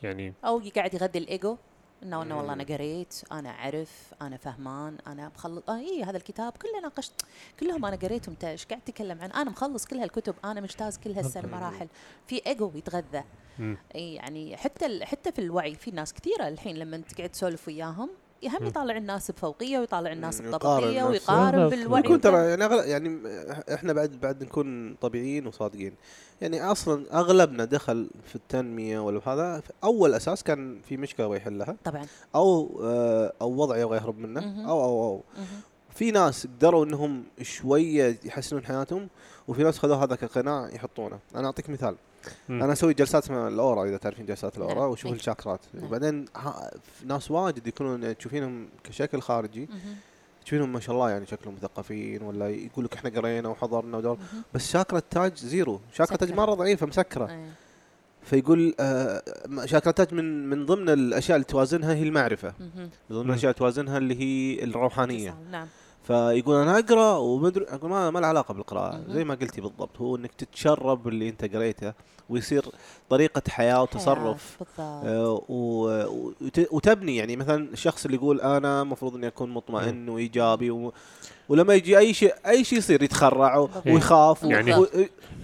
[0.03, 1.57] يعني أو قاعد يغذي الإيجو
[2.03, 2.53] انه انه والله.
[2.53, 7.13] أنا قريت أنا أعرف أنا فهمان أنا مخلص آه اي هذا الكتاب كله ناقشت
[7.61, 11.13] كلهم أنا قريتهم انت إيش قاعد تتكلم عن أنا مخلص كل هالكتب أنا مجتاز كل
[11.13, 11.55] هالسنه مم.
[11.55, 11.89] مراحل
[12.27, 13.25] في إيجو يتغذى.
[13.95, 18.11] اي يعني حتى حتى في الوعي في ناس كثيرة الحين لما تقعد تسولف وياهم
[18.45, 18.67] هم مم.
[18.67, 21.03] يطالع الناس بفوقية ويطالع الناس بطبقيه.
[21.03, 21.69] ويقارن.
[21.69, 22.21] بالوعي يكون.
[22.21, 22.89] ترى يعني أغل...
[22.89, 23.19] يعني
[23.75, 25.95] إحنا بعد بعد نكون طبيعيين وصادقين
[26.41, 31.77] يعني أصلا أغلبنا دخل في التنمية ولا هذا أول أساس كان في مشكلة يبغى يحلها
[31.85, 34.69] طبعا أو آه، أو وضع يبغى يهرب منه.
[34.69, 35.23] أو أو أو.
[35.95, 39.09] في ناس قدروا إنهم شوية يحسنون حياتهم
[39.49, 41.97] وفي ناس خذوا هذا كقناع يحطونه أنا أعطيك مثال
[42.49, 42.63] مم.
[42.63, 44.91] أنا أسوي جلسات مع الأورا إذا تعرفين جلسات الأورا نعم.
[44.91, 45.13] واشوف.
[45.13, 45.85] الشاكرات نعم.
[45.85, 46.25] وبعدين
[47.07, 49.97] ناس واجد يكونون تشوفينهم كشكل خارجي مهم.
[50.45, 54.19] تشوفينهم ما شاء الله يعني شكلهم مثقفين ولا يقول لك إحنا قرينا وحضرنا ودورات.
[54.55, 56.33] بس شاكرة تاج zero شاكرة تاج.
[56.33, 57.39] مرة ضعيفة مسكرة.
[58.23, 59.23] فيقول آه
[59.65, 62.55] شاكرة تاج من من ضمن الأشياء اللي توازنها هي المعرفة.
[62.61, 63.31] من ضمن مم.
[63.31, 65.67] الأشياء اللي توازنها اللي هي الروحانية نعم
[66.09, 69.01] فيقول أنا أقرأ ومدري أقول ما, ما له علاقة بالقراءة.
[69.09, 71.93] زي ما قلتي بالضبط هو إنك تتشرب اللي أنت قريته
[72.29, 72.65] ويصير
[73.11, 76.07] طريقة حياة وتصرف آه، و-
[76.43, 80.93] وت- وتبني يعني مثلا الشخص اللي يقول أنا المفروض إني أكون مطمئن وإيجابي و...
[81.49, 83.69] ولما يجي أي شيء أي شيء يصير يتخرع.
[83.87, 84.87] ويخاف و- يعني- و...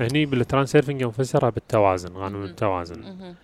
[0.00, 2.44] هني بال transurfing مفسرها بالتوازن قانون.
[2.44, 3.35] التوازن.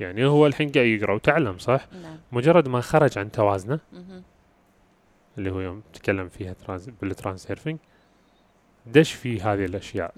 [0.00, 3.78] يعني هو الحين قاعد يقرأ وتعلم صح نعم مجرد ما خرج عن توازنه.
[5.38, 7.78] اللي هو يوم تكلم فيها trans بال transurfing
[8.86, 10.14] دش في هذه الأشياء.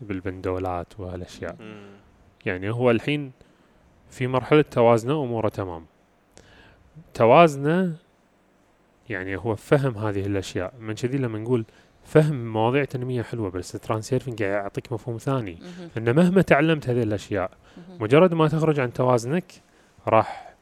[0.00, 1.56] بالبندولات وهالأشياء.
[2.46, 3.32] يعني هو الحين
[4.10, 5.86] في مرحلة توازنه أموره تمام
[7.14, 7.96] توازنه
[9.08, 11.64] يعني هو فهم هذه الأشياء من كذي لما نقول
[12.04, 15.58] فهم مواضيع تنمية حلوة بس الترانسيرفنج يعطيك مفهوم ثاني.
[15.96, 18.02] أن مهما تعلمت هذه الأشياء مهم.
[18.02, 19.52] مجرد ما تخرج عن توازنك
[20.08, 20.54] راح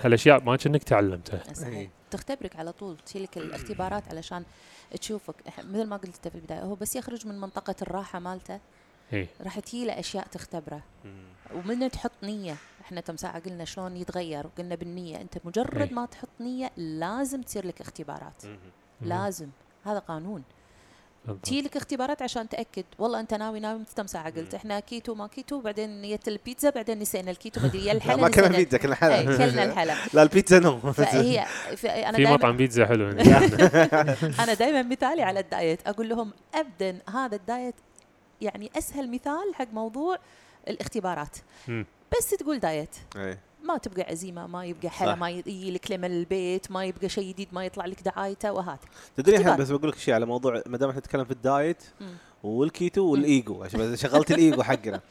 [0.00, 1.90] هالأشياء ما كأنك تعلمتها صحيح.
[2.10, 4.44] تختبرك على طول تشيلك الاختبارات علشان
[5.00, 8.60] تشوفك مثل ما قلت في البداية هو بس يخرج من منطقة الراحة مالته
[9.12, 10.82] إيه راح تجي له أشياء تختبره.
[11.54, 15.94] ومن تحط نية إحنا تم ساعة قلنا شلون يتغير وقلنا بالنية أنت مجرد إيه.
[15.94, 18.42] ما تحط نية لازم تصير لك اختبارات.
[19.00, 19.48] لازم
[19.84, 20.42] هذا قانون.
[21.42, 22.84] تجي لك اختبارات عشان تأكد.
[22.98, 24.54] والله أنت ناوي ناوي تم ساعة قلت.
[24.54, 27.84] إحنا كيتو ما كيتو بعدين نيت البيتزا بعدين نسينا الكيتو ما أدري.
[27.84, 31.46] يا لا الحلا ما كنا بيتزا كنا إيه، حلا كلنا الحلا لا البيتزا نو فهي
[31.84, 33.08] أنا في مطعم بيتزا حلو.
[34.40, 35.88] أنا دائما مثالي على ال diet.
[35.88, 37.74] أقول لهم ابدا هذا ال diet
[38.40, 40.18] يعني أسهل مثال حق موضوع
[40.68, 41.36] الاختبارات.
[42.18, 42.96] بس تقول diet.
[43.16, 43.47] إيه.
[43.68, 45.14] ما تبقى عزيمة ما يبقى حلا.
[45.14, 48.80] ما يجي لك لمن البيت ما يبقى شيء جديد ما يطلع لك دعايته وهات
[49.16, 49.56] تدري الحين.
[49.56, 51.82] بس بقول لك شيء على موضوع ما دام إحنا نتكلم في ال diet.
[52.42, 55.00] وال keto وال ego عشان بس شغلت الإيجو حقنا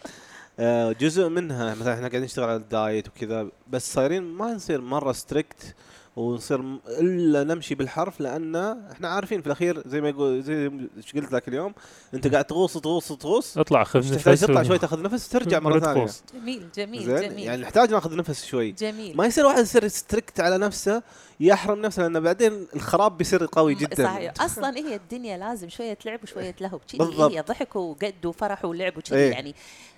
[0.60, 4.82] آه، جزء منها مثلا إحنا قاعدين نشتغل على ال diet وكذا بس صايرين ما نصير
[4.82, 5.76] مرة strict
[6.18, 8.56] ونصير إلا نمشي بالحرف لأن
[8.92, 11.74] إحنا عارفين في الأخير زي ما يقول زي ما قلت ذاك اليوم
[12.14, 15.74] أنت قاعد تغوص تغوص تغوص اطلع خذ نفس تحتاج تطلع شوي تاخذ نفس ترجع مرة
[15.74, 15.94] مرة ثانية.
[15.94, 16.24] تغوص.
[16.34, 17.46] جميل جميل زين جميل.
[17.46, 18.72] يعني نحتاج ناخذ نفس شوي.
[18.72, 19.18] جميل.
[19.18, 21.04] ما يصير واحد يصير strict على نفسه
[21.40, 24.04] يحرم نفسه لأنه بعدين الخراب بيصير قوي جدا.
[24.04, 26.80] صحيح أصلا هي الدنيا لازم شوية لعب وشوية لهو.
[26.90, 27.32] كذي بالضبط.
[27.32, 29.32] هي ضحك وجد وفرح ولعب وكذي إيه.
[29.32, 29.56] يعني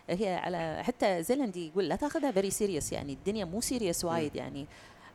[0.09, 4.67] هي على حتى زيلاند يقول لا تاخذها very serious يعني الدنيا مو serious وايد يعني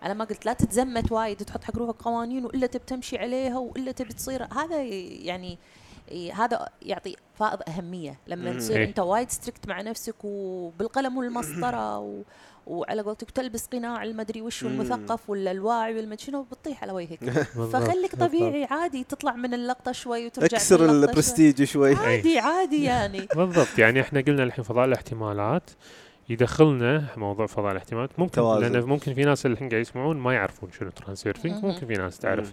[0.04, 3.92] أنا ما قلت لا تتزمت وايد تحط حق روحك قوانين وإلا تبي تمشي عليها وإلا
[3.92, 5.58] تبي تصير هذا يعني
[6.34, 8.58] هذا يعطي فائض أهمية لما.
[8.58, 8.84] تصير إيه.
[8.84, 12.22] أنت وايد strict مع نفسك وبالقلم والمسطرة و
[12.66, 14.62] وعلى قولتك تلبس قناع المدري وش.
[14.62, 17.24] والمثقف ولا الواعي والمدري شنو بتطيح على وجهك
[17.72, 18.14] فخليك.
[18.14, 22.06] طبيعي عادي تطلع من اللقطة شوي وترجع اكسر البرستيج شوي شوي.
[22.06, 25.70] عادي عادي يعني بالضبط يعني إحنا قلنا الحين فضاء الاحتمالات
[26.28, 28.72] يدخلنا موضوع فضاء الاحتمالات ممكن توازن.
[28.72, 31.66] لأن ممكن في ناس اللي الحين قاعد يسمعون ما يعرفون شنو ترانسيرفينج مهم.
[31.66, 32.52] ممكن في ناس تعرف.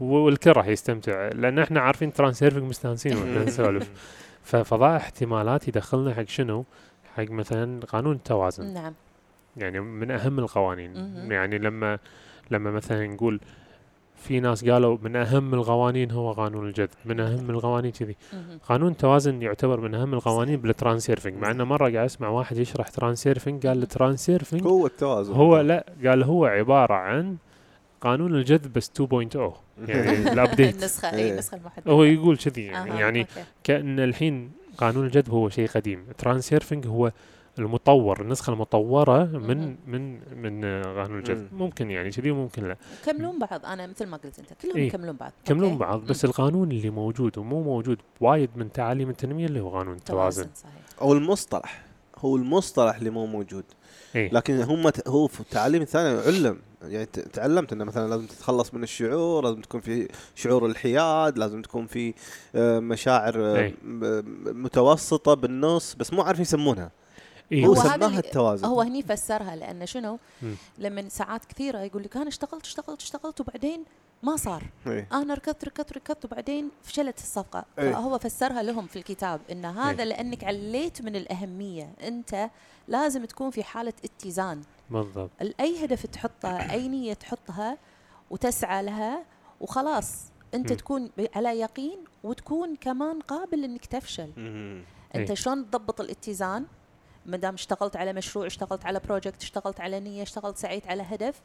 [0.00, 3.90] والكل راح يستمتع لأن إحنا عارفين ترانسيرفينج مستانسين وإحنا نسولف
[4.44, 6.64] ففضاء احتمالات يدخلنا حق شنو؟
[7.16, 8.92] حق مثلا قانون التوازن نعم
[9.56, 10.94] يعني من أهم القوانين.
[11.30, 11.98] يعني لما
[12.50, 13.40] لما مثلا نقول
[14.20, 18.16] في ناس قالوا من أهم القوانين هو قانون الجذب من أهم القوانين كذي.
[18.68, 20.62] قانون التوازن يعتبر من أهم القوانين صحيح.
[20.66, 25.86] بالترانسيرفينج مع إنه مرة قاعد أسمع واحد يشرح ترانسيرفينج قال الترانسيرفينج هو التوازن هو لا
[26.04, 27.36] قال هو عبارة عن
[28.00, 29.06] قانون الجذب بس 2.0
[29.88, 31.24] يعني ال update النسخة إيه.
[31.24, 33.26] اي النسخه المحدثة هو يقول كذي يعني, يعني.
[33.64, 37.12] كأن الحين قانون الجذب هو شيء قديم ترانسيرفينج هو
[37.60, 39.76] المطور النسخة المطورة من.
[39.86, 41.58] من من قانون الجذب مم.
[41.58, 44.86] ممكن يعني كذي وممكن لا يكملون بعض أنا مثل ما قلت أنت كلهم إيه.
[44.86, 45.78] يكملون بعض يكملون.
[45.78, 46.30] بعض بس مم.
[46.30, 51.12] القانون اللي موجود ومو موجود وايد من تعاليم التنمية اللي هو قانون التوازن صحيح أو
[51.12, 51.82] المصطلح
[52.18, 53.64] هو المصطلح اللي مو موجود
[54.14, 54.32] إيه.
[54.32, 59.44] لكن هم هو في التعليم الثاني علم يعني تعلمت إنه مثلا لازم تتخلص من الشعور
[59.44, 62.14] لازم تكون في شعور الحياد لازم تكون في
[62.54, 63.74] آه، مشاعر آه، إيه.
[64.52, 66.90] متوسطة بالنص بس مو عارف يسمونها
[67.52, 70.18] إيه هو هو هذا سماها التوازن هو هني فسرها لأن شنو.
[70.78, 73.84] لما ساعات كثيرة يقول لك أنا اشتغلت اشتغلت اشتغلت وبعدين
[74.22, 75.08] ما صار إيه.
[75.12, 77.92] أنا ركضت ركضت ركضت وبعدين فشلت الصفقة إيه.
[77.92, 80.08] فهو فسرها لهم في الكتاب إن هذا إيه.
[80.08, 82.50] لأنك عليت من الأهمية أنت
[82.88, 87.78] لازم تكون في حالة اتزان بالضبط أي هدف تحطه أي نية تحطها
[88.30, 89.24] وتسعى لها
[89.60, 90.76] وخلاص أنت مم.
[90.78, 94.84] تكون على يقين وتكون كمان قابل إنك تفشل مم.
[95.14, 95.36] أنت إيه.
[95.36, 96.66] شلون تضبط الاتزان
[97.26, 101.40] ما دام اشتغلت على مشروع اشتغلت على project اشتغلت على نية اشتغلت سعيت على هدف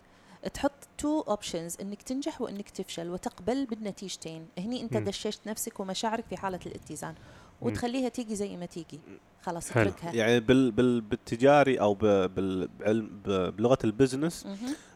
[0.53, 4.47] تحط two options إنك تنجح وإنك تفشل وتقبل بالنتيجتين.
[4.57, 4.97] هني أنت.
[4.97, 7.15] دششت نفسك ومشاعرك في حالة الاتزان.
[7.61, 8.99] وتخليها تيجي زي ما تيجي.
[9.41, 9.71] خلاص.
[9.71, 10.11] اتركها.
[10.13, 14.47] يعني بال بال بالتجاري أو ب- بال بعلم ب- بلغة ال business.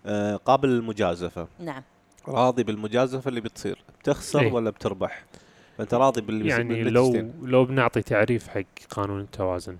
[0.05, 1.47] آه، قابل للمجازفة.
[1.59, 1.83] نعم.
[2.27, 4.51] راضي بالمجازفة اللي بتصير بتخسر إيه.
[4.53, 5.25] ولا بتربح؟
[5.77, 9.77] فأنت راضي بال يعني لو لو بنعطي تعريف حق قانون التوازن.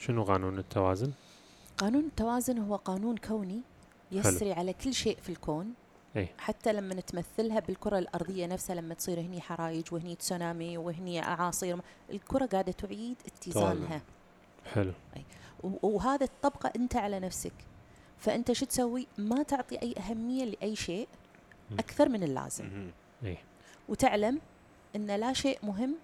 [0.00, 1.12] شنو قانون التوازن؟
[1.78, 3.60] قانون التوازن هو قانون كوني
[4.12, 5.74] يسري على كل شيء في الكون.
[6.16, 6.32] إيه.
[6.38, 11.78] حتى لما نتمثلها بالكرة الأرضية نفسها لما تصير هني حرايج وهني تسونامي وهني أعاصير
[12.10, 14.00] الكرة قاعدة تعيد اتزانها.
[14.74, 14.92] حلو.
[15.62, 17.52] و- وهذا تطبقه أنت على نفسك.
[18.18, 21.08] فأنت شو تسوي؟ ما تعطي أي أهمية لأي شيء.
[21.78, 22.90] أكثر من اللازم.
[23.24, 23.38] إيه.
[23.88, 24.40] وتعلم
[24.96, 25.94] أن لا شيء مهم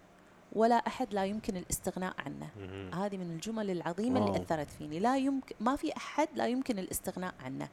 [0.57, 2.49] ولا أحد لا يمكن الاستغناء عنه.
[2.95, 4.29] هذه من الجمل العظيمة واو.
[4.29, 7.69] اللي أثرت فيني لا يمكن ما في أحد لا يمكن الاستغناء عنه.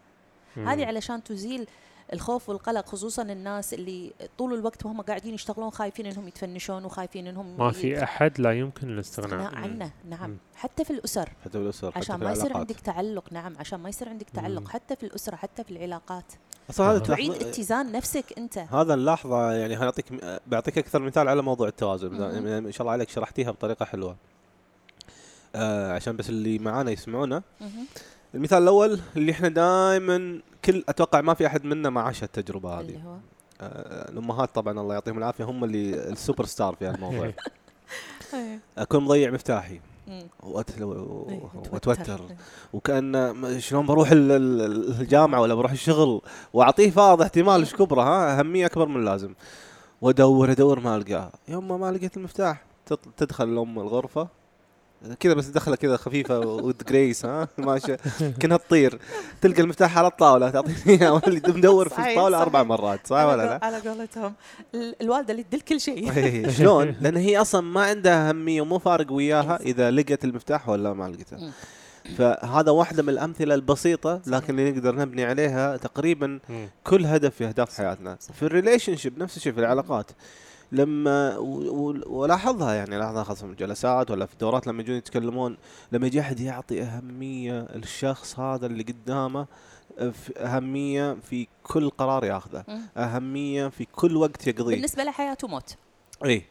[0.55, 1.67] هذه علشان تزيل
[2.13, 7.57] الخوف والقلق خصوصا الناس اللي طول الوقت وهم قاعدين يشتغلون خايفين إنهم يتفنشون وخايفين إنهم
[7.57, 10.37] ما في أحد لا يمكن الاستغناء الاستغناء عنه نعم مم.
[10.55, 12.57] حتى في الأسر حتى بالاسر حتى عشان في ما يصير.
[12.57, 14.67] عندك تعلق نعم عشان ما يصير عندك تعلق.
[14.67, 16.25] حتى في الأسرة حتى في العلاقات
[16.69, 16.99] أصلا هذا.
[16.99, 20.05] تعيد اتزان نفسك أنت هذا نلاحظه يعني هنعطيك
[20.47, 22.15] بعطيك أكثر مثال على موضوع التوازن.
[22.15, 24.15] يعني ما شاء الله عليك شرحتيها بطريقة حلوة
[25.55, 27.43] آه عشان بس اللي معانا يسمعونا.
[28.35, 32.81] المثال الأول اللي إحنا دائما كل أتوقع ما في أحد منا ما عاش التجربه هذه.
[32.81, 33.15] اللي هو؟
[33.61, 37.31] آه الأمهات طبعا الله يعطيهم العافية هم اللي السوبر ستار في هالموضوع.
[38.33, 38.59] إيه.
[38.77, 39.79] أكون مضيع مفتاحي.
[40.43, 40.85] وتوتر.
[41.73, 42.21] وأتوتر.
[42.73, 46.21] وكأن شلون بروح ال- ال- الجامعة ولا بروح الشغل
[46.53, 49.33] وأعطيه فاض احتمال إيش كبره ها؟ أهمية أكبر من اللازم.
[50.01, 52.65] وادور أدور ما القاه يوم ما لقيت المفتاح
[53.17, 54.27] تدخل الأم الغرفة.
[55.19, 57.97] كذا بس دخلة كذا خفيفة ود جريس ها ماشيه
[58.39, 58.99] كأنها تطير
[59.41, 62.63] تلقى المفتاح على الطاولة تعطيني اياه مدور في صحيح، الطاولة أربع.
[62.63, 64.33] مرات صح ولا لا؟ على قولتهم
[64.75, 68.79] ال- الوالدة اللي تدل كل شيء إيه، شلون؟ لأن هي أصلا ما عندها أهمية ومو
[68.79, 71.37] فارق وياها إيه، إذا لقت المفتاح ولا ما لقيته.
[71.37, 71.51] مم.
[72.17, 76.39] فهذا واحدة من الأمثلة البسيطة لكن اللي نقدر نبني عليها تقريبا.
[76.83, 78.17] كل هدف في أهداف حياتنا.
[78.33, 80.11] في ال relationship نفس الشيء في العلاقات.
[80.73, 81.37] لما
[82.07, 85.57] ولاحظها يعني لاحظها خاصة في الجلسات ولا في الدورات لما يجون يتكلمون
[85.91, 89.47] لما يجي أحد يعطي أهمية الشخص هذا اللي قدامه
[89.97, 92.65] في أهمية في كل قرار ياخذه،.
[92.97, 94.75] أهمية في كل وقت يقضيه.
[94.75, 95.75] بالنسبة له حياه وموت
[96.25, 96.45] اي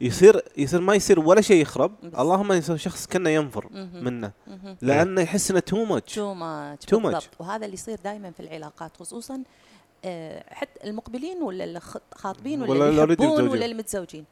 [0.00, 1.92] يصير يصير ما يصير ولا شيء يخرب.
[2.04, 3.68] اللهم يصير شخص كأنه ينفر.
[3.94, 4.32] منه.
[4.82, 9.42] لأنه يحس إنه too much too much وهذا اللي يصير دائما في العلاقات خصوصا
[10.48, 13.48] حتى المقبلين ولا اللي خ- خاطبين ولا, ولا اللي يحبون.
[13.48, 14.24] ولا اللي متزوجين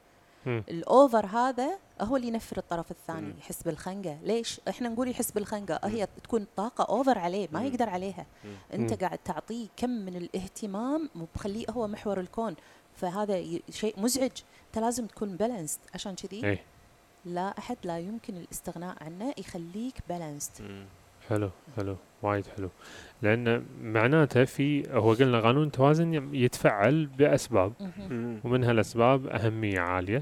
[0.46, 0.64] مم.
[0.68, 3.35] ال over هذا هو اللي ينفر الطرف الثاني مم.
[3.38, 7.66] يحس بالخنقة ليش إحنا نقول يحس بالخنقة هي تكون طاقة over عليه ما مم.
[7.66, 8.50] يقدر عليها مم.
[8.74, 9.02] أنت.
[9.04, 12.54] قاعد تعطيه كم من الاهتمام مخليه هو محور الكون
[12.96, 14.30] فهذا شيء مزعج
[14.66, 16.58] أنت لازم تكون بالانسد عشان كذي اي
[17.24, 20.87] لا أحد لا يمكن الاستغناء عنه يخليك بالانسد.
[21.28, 22.68] حلو حلو وايد حلو
[23.22, 27.72] لأن معناته في هو قلنا قانون التوازن يتفعل بأسباب.
[28.44, 30.20] ومن هالاسباب أهمية عالية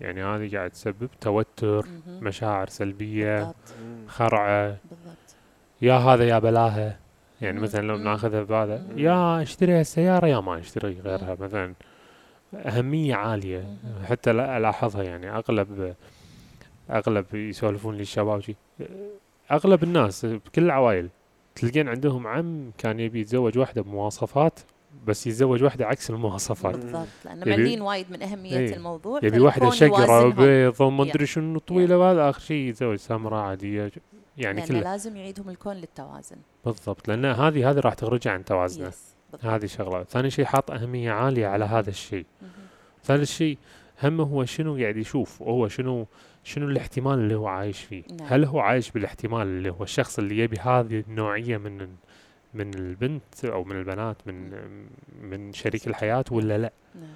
[0.00, 1.86] يعني هذه قاعد تسبب توتر.
[2.08, 3.54] مشاعر سلبية.
[4.06, 5.36] خرعة بالضبط
[5.82, 6.98] يا هذا يا بلاها
[7.40, 7.60] يعني.
[7.60, 7.98] مثلا لو.
[7.98, 8.86] بناخذها بهذا.
[8.96, 11.74] يا اشتري هالسيارة يا ما اشتري غيرها مثلا
[12.54, 13.76] أهمية عالية.
[14.04, 15.94] حتى لا ألاحظها يعني أغلب
[16.90, 18.56] أغلب يسولفون لي الشباب شي
[19.50, 21.08] أغلب الناس بكل العوائل
[21.54, 24.60] تلقين عندهم عم كان يبي يتزوج واحدة بمواصفات
[25.06, 28.76] بس يتزوج واحدة عكس المواصفات بالضبط لأن يبي- معلين وايد من أهمية إيه.
[28.76, 30.26] الموضوع يبي واحدة شقرة.
[30.26, 31.04] وبيض وما.
[31.04, 33.90] أدري شنو طويلة وهذا آخر شيء يتزوج سمراء عادية
[34.38, 38.92] يعني لأن كله لازم يعيدهم الكون للتوازن بالضبط لأن هذه هذه راح تخرج عن توازنه.
[39.42, 42.26] هذه شغلة ثاني شيء حاط أهمية عالية على هذا الشيء.
[43.04, 43.58] ثالث شيء
[44.02, 46.06] هم هو شنو قاعد يشوف وهو شنو
[46.44, 48.28] شنو الاحتمال اللي هو عايش فيه؟ نعم.
[48.30, 51.88] هل هو عايش بالاحتمال اللي هو الشخص اللي يبي هذه النوعية من
[52.54, 54.50] من البنت أو من البنات من
[55.22, 57.14] من شريك الحياة ولا لا؟ نعم.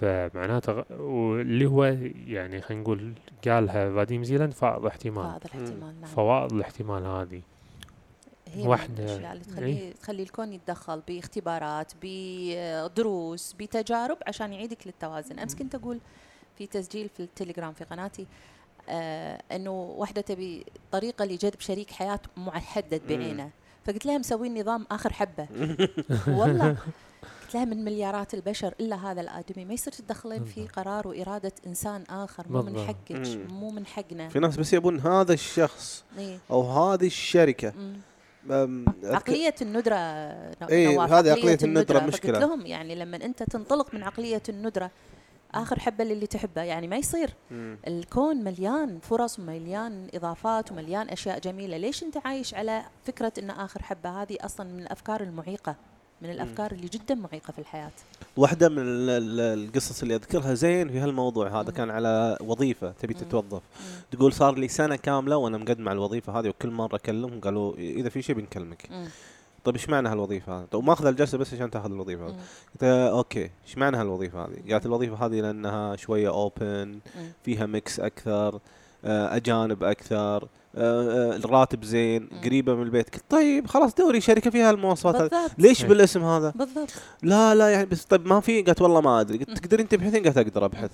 [0.00, 1.84] فمعناته غ- واللي هو
[2.26, 3.12] يعني خلينا نقول
[3.48, 6.10] قالها فاديم زيلاند فائض احتمال هذا الاحتمال نعم.
[6.10, 7.42] فوائض الاحتمال هذه.
[8.54, 9.42] هي من واحدة- الأشياء اللي إيه.
[9.52, 15.38] تخليه تخلي الكون يتدخل باختبارات بدروس بتجارب عشان يعيدك للتوازن.
[15.38, 15.98] أمس كنت أقول
[16.58, 18.26] في تسجيل في التليجرام في قناتي
[18.88, 23.02] آه إنه واحدة تبي طريقه لجذب شريك حياة محدد.
[23.08, 23.50] بعينه
[23.84, 25.48] فقلت لها مسوين نظام آخر حبة
[26.38, 26.76] والله
[27.42, 30.66] قلت لها من مليارات البشر إلا هذا الآدمي ما يصير تتدخلين في.
[30.66, 32.86] قرار وإرادة إنسان آخر مو من.
[32.86, 33.50] حقك.
[33.50, 36.38] مو من حقنا في ناس بس يبون هذا الشخص إيه.
[36.50, 37.72] أو هذه الشركة
[39.04, 42.38] عقلية الندرة إيه، نواف، هذه عقلية الندرة مشكلة.
[42.38, 44.90] لهم يعني لما أنت تنطلق من عقلية الندرة
[45.54, 47.78] آخر حبة للي تحبه يعني ما يصير مم.
[47.86, 53.82] الكون مليان فرص ومليان إضافات ومليان أشياء جميلة ليش أنت عايش على فكرة أن آخر
[53.82, 55.76] حبة هذه أصلا من الأفكار المعيقة
[56.22, 57.90] من الأفكار اللي جدا معيقة في الحياة
[58.36, 61.76] واحدة من ال- ال- القصص اللي أذكرها زين في هالموضوع هذا مم.
[61.76, 63.20] كان على وظيفة تبي مم.
[63.20, 64.00] تتوظف مم.
[64.10, 68.08] تقول صار لي سنة كاملة وأنا مقدم على الوظيفة هذه وكل مرة أكلمهم قالوا إذا
[68.08, 69.08] في شيء بنكلمك مم.
[69.66, 72.36] طيب إيش معنى هالوظيفة هذه؟ طيب ماخذ الجلسة بس عشان تاخذ الوظيفة هذه.
[72.72, 76.98] قلت okay إيش معنى هالوظيفة هذه؟ قالت الوظيفة هذه لأنها شوية open.
[77.44, 78.58] فيها mix أكثر
[79.04, 82.28] آه، أجانب أكثر آه، آه، الراتب زين.
[82.44, 85.84] قريبة من البيت قلت طيب خلاص دوري شركة فيها المواصفات هذه ليش.
[85.84, 89.58] بالاسم هذا؟ بالضبط لا لا يعني بس طيب ما في قالت والله ما أدري قلت.
[89.58, 90.90] تقدرين تبحثين قالت أقدر أبحث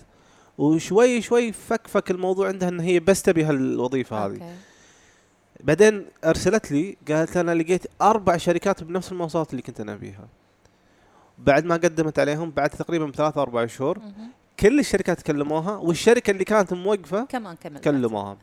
[0.58, 4.44] وشوي شوي فك فك الموضوع عندها إن هي بس تبي هالوظيفة هذه أوكي.
[5.62, 10.28] بعدين أرسلت لي قالت أنا لقيت أربع شركات بنفس المواصفات اللي كنت أنا ابيها
[11.38, 13.98] بعد ما قدمت عليهم بعد تقريبا ثلاثة أربع شهور.
[14.60, 18.36] كل الشركات كلموها والشركة اللي كانت موقفة كمان كمل كلموها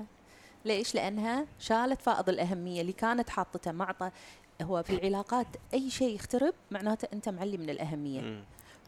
[0.66, 4.12] ليش؟ لأنها شالت فائض الأهمية اللي كانت حاطته معطى
[4.62, 7.70] هو في العلاقات أي شيء يخترب معناته أنت معلي من.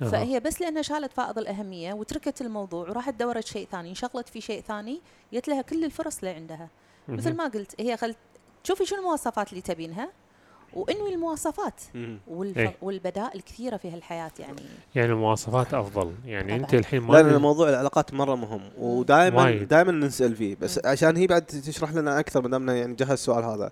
[0.02, 0.10] أها.
[0.10, 4.62] فهي بس لأنها شالت فائض الأهمية وتركت الموضوع وراحت دورت شيء ثاني انشغلت في شيء
[4.62, 5.02] ثاني
[5.34, 6.70] جت لها كل الفرص اللي عندها
[7.12, 7.34] مثل.
[7.34, 8.18] ما قلت هي خلت
[8.64, 10.10] شوفي شو المواصفات اللي تبينها
[10.74, 11.82] وإنوي المواصفات.
[12.28, 12.58] والف...
[12.58, 12.76] إيه.
[12.82, 14.62] والبدائل كثيره في هالحياة يعني
[14.96, 16.74] يعني المواصفات أفضل يعني أنت.
[16.74, 19.52] الحين ما لا لأن موضوع العلاقات مرة مهم ودائما.
[19.52, 20.92] دائما نسال فيه بس مم.
[20.92, 23.72] عشان هي بعد تشرح لنا أكثر ما دامنا يعني جهز السؤال هذا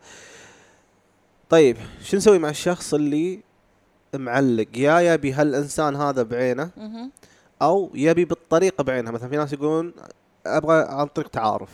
[1.49, 3.43] طيب شو نسوي مع الشخص اللي
[4.15, 6.71] معلق يا يبي هالإنسان هذا بعينه.
[7.61, 9.93] أو يبي بالطريقة بعينها مثلا في ناس يقولون
[10.45, 11.69] أبغى عن طريق تعارف.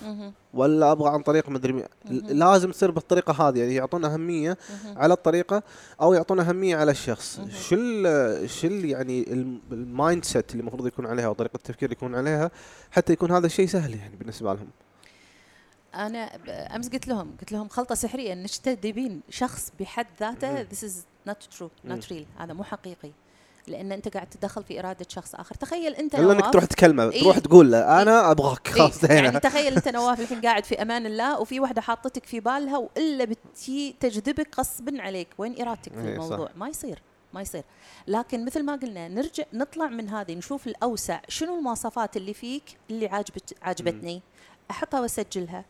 [0.53, 1.85] ولا أبغى عن طريق مدري.
[2.11, 4.57] لازم تصير بالطريقة هذه يعني يعطون أهمية.
[4.95, 5.63] على الطريقة
[6.01, 7.41] أو يعطون أهمية على الشخص.
[7.49, 11.97] شو ال شو ال يعني الم- ال mindset اللي المفروض يكون عليها وطريقة التفكير اللي
[11.97, 12.51] يكون عليها
[12.91, 14.67] حتى يكون هذا الشيء سهل يعني بالنسبة لهم
[15.95, 16.19] أنا
[16.75, 20.93] أمس قلت لهم قلت لهم خلطة سحرية انك تدبين شخص بحد ذاته is
[21.29, 22.01] not true مم.
[22.01, 23.11] not real هذا مو حقيقي
[23.67, 25.55] لأن أنت قاعد تتدخل في إرادة شخص آخر.
[25.55, 27.21] تخيل أنت إلا إنك تروح تكلمه إيه.
[27.21, 28.67] تروح تقول له أنا أبغاك.
[28.67, 32.25] إيه، خلاص يعني انتهينا تخيل أنت نواف الحين قاعد في أمان الله وفي واحدة حاطتك
[32.25, 35.27] في بالها وإلا بتجي تجذبك غصبا عليك.
[35.37, 36.23] وين إرادتك في إيه، صح.
[36.23, 37.01] الموضوع؟ ما يصير
[37.33, 37.63] ما يصير.
[38.07, 41.19] لكن مثل ما قلنا نرجع نطلع من هذه نشوف الأوسع.
[41.27, 44.21] شنو المواصفات اللي فيك اللي عاجبت عاجبتني؟
[44.71, 45.65] أحطها وأسجلها.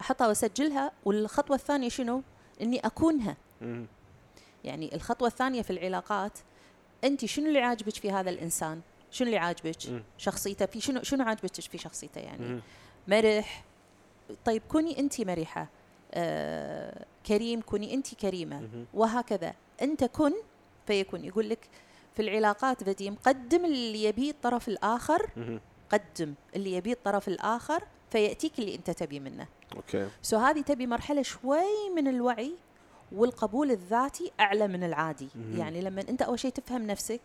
[0.00, 2.22] أحطها وأسجلها والخطوة الثانية شنو؟
[2.62, 3.36] إني أكونها.
[4.64, 6.38] يعني الخطوة الثانية في العلاقات
[7.04, 8.80] أنت شنو اللي عاجبك في هذا الإنسان؟
[9.10, 9.76] شنو اللي عاجبك.
[10.18, 12.60] شخصيته في شنو شنو عاجبك في شخصيته يعني؟ مم.
[13.08, 13.64] مرح.
[14.44, 15.68] طيب كوني أنت مرحة
[16.14, 18.60] آه كريم كوني أنت كريمة.
[18.60, 18.84] مم.
[18.94, 19.54] وهكذا.
[19.82, 20.32] أنت كن
[20.86, 21.68] فيكون يقول لك
[22.14, 25.30] في العلاقات فاديم قدم اللي يبيه الطرف الآخر.
[25.36, 25.60] مم.
[25.90, 29.46] قدم اللي يبيه الطرف الآخر فيأتيك اللي أنت تبي منه.
[29.76, 30.08] okay.
[30.22, 32.54] so هذه تبي مرحلة شوي من الوعي
[33.14, 35.56] والقبول الذاتي أعلى من العادي مهم.
[35.56, 37.20] يعني لما أنت أول شيء تفهم نفسك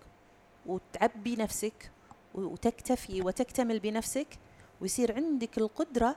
[0.66, 1.92] وتعبي نفسك
[2.36, 4.28] وتكتفي وتكتمل بنفسك
[4.82, 6.16] ويصير عندك القدرة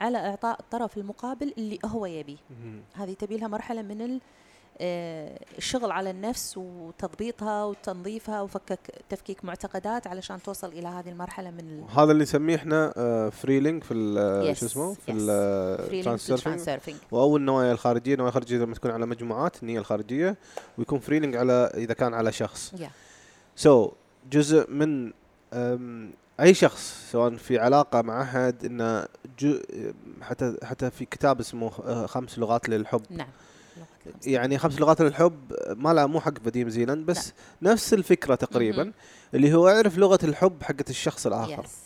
[0.00, 2.82] على إعطاء الطرف المقابل اللي هو يبيه مم.
[2.94, 4.20] هذه تبي لها مرحلة من
[4.80, 12.12] الشغل على النفس وتضبيطها وتنظيفها وفكك تفكيك معتقدات علشان توصل إلى هذه المرحلة من هذا
[12.12, 12.90] اللي نسميه إحنا
[13.30, 18.90] freiling في ال- Yes, شو اسمه؟ في ترانسيرفينج واول النوايا الخارجية النوايا الخارجية لما تكون
[18.90, 20.36] على مجموعات النية الخارجية
[20.78, 22.74] ويكون freiling على إذا كان على شخص.
[23.56, 23.92] so so,
[24.32, 25.12] جزء من
[26.40, 29.06] أي شخص سواء في علاقة مع أحد إنه
[30.22, 33.02] حتى حتى في كتاب اسمه آه، خمس لغات للحب.
[33.10, 33.28] نعم.
[34.26, 38.92] يعني خمس لغات للحب ما لا مو حق فاديم زيلاند بس نفس الفكرة تقريبا.
[39.34, 41.64] اللي هو اعرف لغة الحب حقت الشخص الآخر.
[41.64, 41.84] yes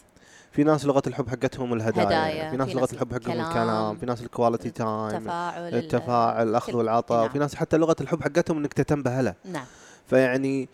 [0.52, 4.06] في ناس لغة الحب حقتهم الهدايا هدايا، في ناس في لغة الحب حقهم الكلام، في
[4.06, 7.26] ناس ال quality time التفاعل التفاعل الاخذ والعطاء نعم.
[7.26, 9.64] وفي ناس حتى لغة الحب حقتهم إنك تهتم هلا نعم.
[10.06, 10.68] فيعني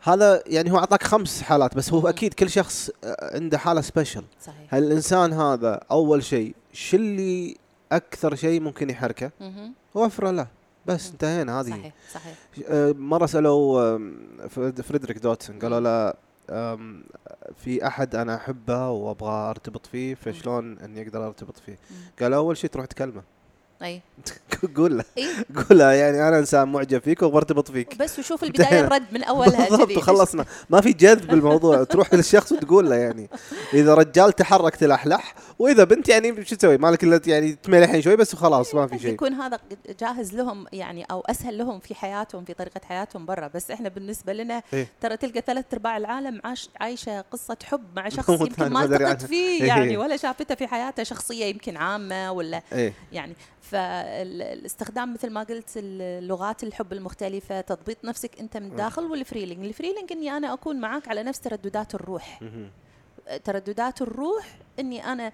[0.00, 2.06] هذا يعني هو أعطاك خمس حالات بس هو مم.
[2.06, 2.90] أكيد كل شخص
[3.22, 4.74] عنده حالة سبيشل صحيح.
[4.74, 7.56] هالانسان هذا أول شيء شو اللي
[7.96, 9.30] أكثر شيء ممكن يحركه.
[9.94, 10.46] وفره له
[10.86, 11.10] بس.
[11.10, 12.34] انتهينا هذه صحيح صحيح
[12.68, 13.98] آه، مرة سألوا
[14.82, 15.80] فريدريك دوتسون قالوا.
[15.80, 16.14] له
[17.56, 21.78] في أحد أنا أحبه وابغى أرتبط فيه فشلون إني أقدر أرتبط فيه؟
[22.20, 23.22] قال أول شيء تروح تكلمه
[23.84, 24.02] أي.
[24.76, 25.04] قول له.
[25.56, 27.98] قول له يعني أنا إنسان معجب فيك وابغى ارتبط فيك.
[27.98, 29.96] بس وشوف البداية الرد من أولها بالضبط.
[29.96, 30.44] وخلصنا.
[30.70, 31.84] ما في جذب بالموضوع.
[31.92, 33.28] تروح للشخص وتقول له يعني.
[33.74, 38.34] إذا رجال تحرك تلحلح وإذا بنت يعني شو تسوي؟ مالك إلا يعني تملحين شوي بس
[38.34, 39.12] وخلاص ما في شيء.
[39.12, 39.58] يكون هذا
[40.00, 43.50] جاهز لهم يعني أو أسهل لهم في حياتهم في طريقة حياتهم برا.
[43.54, 44.88] بس إحنا بالنسبة لنا إيه.
[45.00, 49.22] ترى تلقى ثلاث أرباع العالم عاش عايشة قصة حب مع شخص يمكن ما التقت.
[49.26, 49.64] فيه إيه.
[49.68, 53.32] يعني ولا شافته في حياته شخصية يمكن عامة ولا إيه يعني
[53.62, 59.69] فالاستخدام مثل ما قلت اللغات الحب المختلفة تضبيط نفسك أنت من الداخل وال freiling ال
[59.69, 62.40] freiling إني أنا أكون معاك على نفس ترددات الروح.
[63.44, 65.32] ترددات الروح إني أنا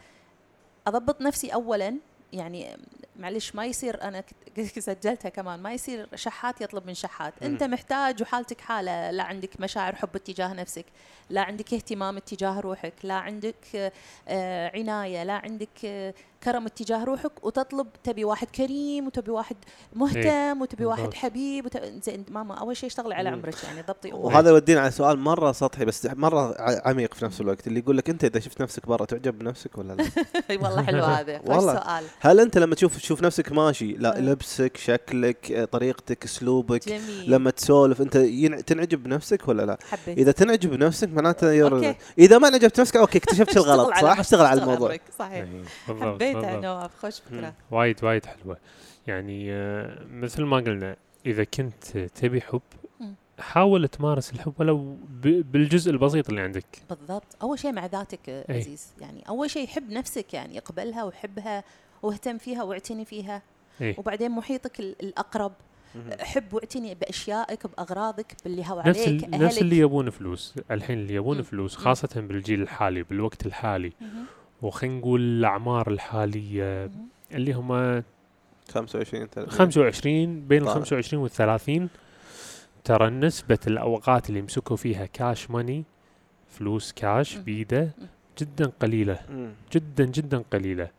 [0.87, 1.97] أضبط نفسي اولا
[2.33, 2.77] يعني
[3.19, 7.51] معلش ما يصير أنا كت- سجلتها كمان ما يصير شحات يطلب من شحات مم.
[7.51, 10.85] أنت محتاج وحالتك حالة لا عندك مشاعر حب اتجاه نفسك
[11.31, 13.93] لا عندك اهتمام اتجاه روحك لا عندك
[14.29, 19.57] آه، عناية لا عندك آه، كرم اتجاه روحك وتطلب تبي واحد كريم وتبي واحد
[19.93, 21.15] مهتم وتبي واحد.
[21.15, 21.77] حبيب وت...
[22.05, 23.29] زين ماما أول شيء اشتغلي على.
[23.29, 26.55] عمرك يعني ضبطي أمورك وهذا يودينا على سؤال مرة سطحي بس مرة
[26.89, 29.93] عميق في نفس الوقت اللي يقول لك أنت إذا شفت نفسك برا تعجب بنفسك ولا
[29.93, 30.05] لا؟
[30.63, 31.75] والله حلو هذا والله.
[31.75, 34.21] سؤال هل أنت لما تشوف تشوف نفسك ماشي لا آه.
[34.21, 40.19] لبسك شكلك آه، طريقتك أسلوبك جميل لما تسولف أنت ين- تنعجب بنفسك ولا لا؟ حبيت
[40.19, 41.95] إذا تنعجب بنفسك معناته you're- okay.
[42.19, 45.45] إذا ما انعجبت نفسك okay اكتشفت الغلط صح؟ اشتغل على الموضوع صحيح
[45.89, 46.61] بالضبط حبيتها.
[46.61, 48.57] نواف خوش فكره وايد وايد حلوة
[49.07, 50.97] يعني آه، مثل ما قلنا
[51.27, 52.61] إذا كنت تبي حب.
[53.39, 58.45] حاول تمارس الحب ولو ب- بالجزء البسيط اللي عندك بالضبط أول شيء مع ذاتك آه،
[58.51, 58.57] أي.
[58.59, 61.65] عزيز يعني أول شيء حب نفسك يعني اقبلها وحبها
[62.03, 63.43] واهتم فيها واعتني فيها
[63.81, 63.95] إيه.
[63.99, 65.53] وبعدين محيطك ال- الأقرب
[65.95, 66.11] مهم.
[66.21, 71.15] حب واعتني بأشيائك بأغراضك باللي هو نفس عليك ال- نفس اللي يبون فلوس الحين اللي
[71.15, 71.43] يبون.
[71.43, 71.85] فلوس مم.
[71.85, 73.93] خاصة بالجيل الحالي بالوقت الحالي.
[74.63, 77.09] وخلينا نقول الأعمار الحالية مهم.
[77.33, 78.03] اللي هم
[78.73, 80.75] 25 30 25 بين ال طالع.
[80.75, 81.89] 25 وال 30
[82.85, 85.85] ترى نسبة الأوقات اللي يمسكوا فيها cash money
[86.49, 87.37] فلوس كاش.
[87.37, 87.91] بيدة.
[88.39, 89.19] جدا قليلة.
[89.73, 90.91] جدا جدا قليلة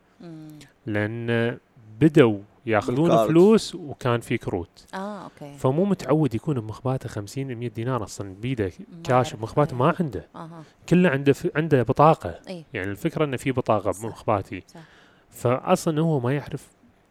[0.94, 1.58] لأن
[2.02, 3.30] بدوا يأخذون بال card.
[3.30, 8.72] فلوس وكان في كروت آه أوكي فمو متعود يكون بمخباته 50 100 دينار أصلا بيده
[9.04, 9.34] كاش.
[9.34, 9.96] بمخباته ما أي.
[10.00, 11.48] عنده أها كله عنده ف...
[11.56, 13.94] عنده بطاقة إي يعني الفكرة إنه في بطاقة.
[14.04, 14.80] بمخباتي صح.
[15.30, 16.68] فاصلا هو ما يعرف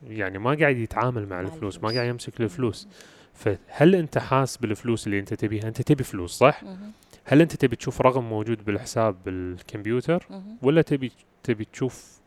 [0.06, 1.88] يعني ما قاعد يتعامل مع الفلوس ما.
[1.88, 2.88] قاعد يمسك الفلوس
[3.34, 6.92] فهل أنت حاس بالفلوس اللي أنت تبيها أنت تبي فلوس صح مهم.
[7.24, 10.56] هل أنت تبي تشوف رقم موجود بالحساب بالكمبيوتر مهم.
[10.62, 11.12] ولا تبي
[11.42, 12.17] تبي تشوف آه،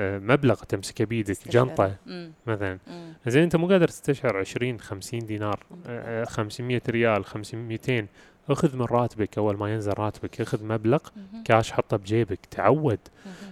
[0.00, 1.48] مبلغ تمسكه بيدك.
[1.48, 1.96] جنطة.
[2.46, 2.78] مثلا.
[3.26, 5.86] زين أنت مو قادر تستشعر 20 50 دينار بالضبط.
[5.88, 8.06] آه، 500 ريال 500 200
[8.50, 10.98] اخذ من راتبك أول ما ينزل راتبك اخذ مبلغ.
[11.44, 12.98] كاش حطه بجيبك تعود.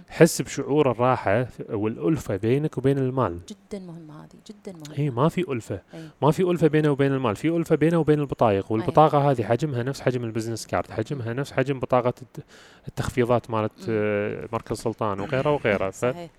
[0.09, 5.51] حس بشعور الراحة والألفة بينك وبين المال جدا مهمه هذه جدا مهمه هي ما في
[5.51, 6.09] ألفة أي.
[6.21, 10.01] ما في ألفة بينه وبين المال في ألفة بينه وبين البطايق والبطاقة هذه حجمها نفس
[10.01, 12.45] حجم ال business card حجمها نفس حجم بطاقة الت-
[12.87, 13.71] التخفيضات مالت.
[13.89, 15.57] آه، مركز سلطان وغيرها
[15.91, 16.29] ف صحيح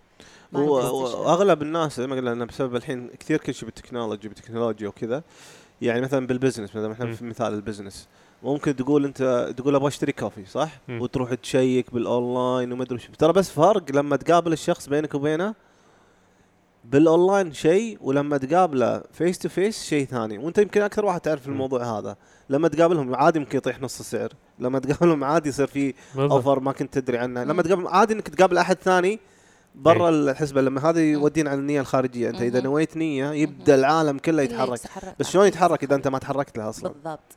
[0.55, 0.93] استشعار.
[0.93, 5.23] واغلب الناس زي ما قلنا بسبب الحين كثير كل شيء بال technology بالتكنولوجيا وكذا
[5.83, 7.13] يعني مثلا بال business مثلا إحنا.
[7.13, 8.09] في مثال ال business
[8.43, 11.01] ممكن تقول أنت تقول أبغى أشتري coffee صح؟ مم.
[11.03, 15.55] وتروح تشيك بالأونلاين وما أدري ترى بس فرق لما تقابل الشخص بينك وبينه
[16.85, 21.53] بالأونلاين شيء ولما تقابله face to face شيء ثاني وأنت يمكن أكثر واحد تعرف مم.
[21.53, 22.17] الموضوع هذا
[22.51, 25.95] لما تقابلهم عادي ممكن يطيح نص السعر لما تقابلهم عادي يصير في.
[26.17, 27.63] offer ما كنت تدري عنه لما.
[27.63, 29.19] تقابل عادي إنك تقابل أحد ثاني
[29.75, 30.15] برا إيه.
[30.31, 32.61] الحسبة لما هذا يودينا على النية الخارجية أنت إذا.
[32.61, 35.15] نويت نية يبدأ العالم كله يتحرك يتحرك.
[35.19, 35.47] بس شلون.
[35.47, 37.37] يتحرك إذا أنت ما تحركت له أصلا بالضبط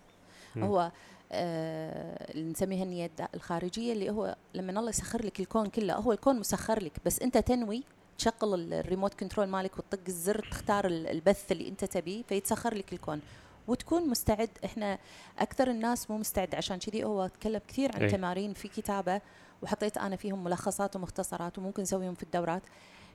[0.58, 0.92] هو
[1.32, 6.40] آه اللي نسميها النية الخارجية اللي هو لما الله يسخر لك الكون كله هو الكون
[6.40, 7.84] مسخر لك بس أنت تنوي
[8.18, 12.74] تشغل ال- ال remote control مالك وتطق الزر تختار ال- البث اللي أنت تبيه فيتسخر
[12.74, 13.22] لك الكون.
[13.68, 14.98] وتكون مستعد إحنا
[15.40, 18.10] أكثر الناس مو مستعد عشان كذي هو تكلم كثير عن أي.
[18.12, 19.22] تمارين في كتابة
[19.62, 22.62] وحطيت أنا فيهم ملخصات ومختصرات وممكن نسويهم في الدورات.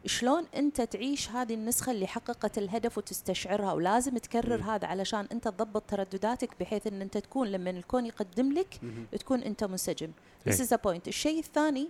[0.06, 4.70] شلون انت تعيش هذه النسخة اللي حققت الهدف وتستشعرها ولازم تكرر مم.
[4.70, 9.06] هذا علشان انت تضبط تردداتك بحيث ان انت تكون لما الكون يقدم لك مهم.
[9.18, 10.10] تكون انت منسجم
[10.48, 11.88] This is a point الشيء الثاني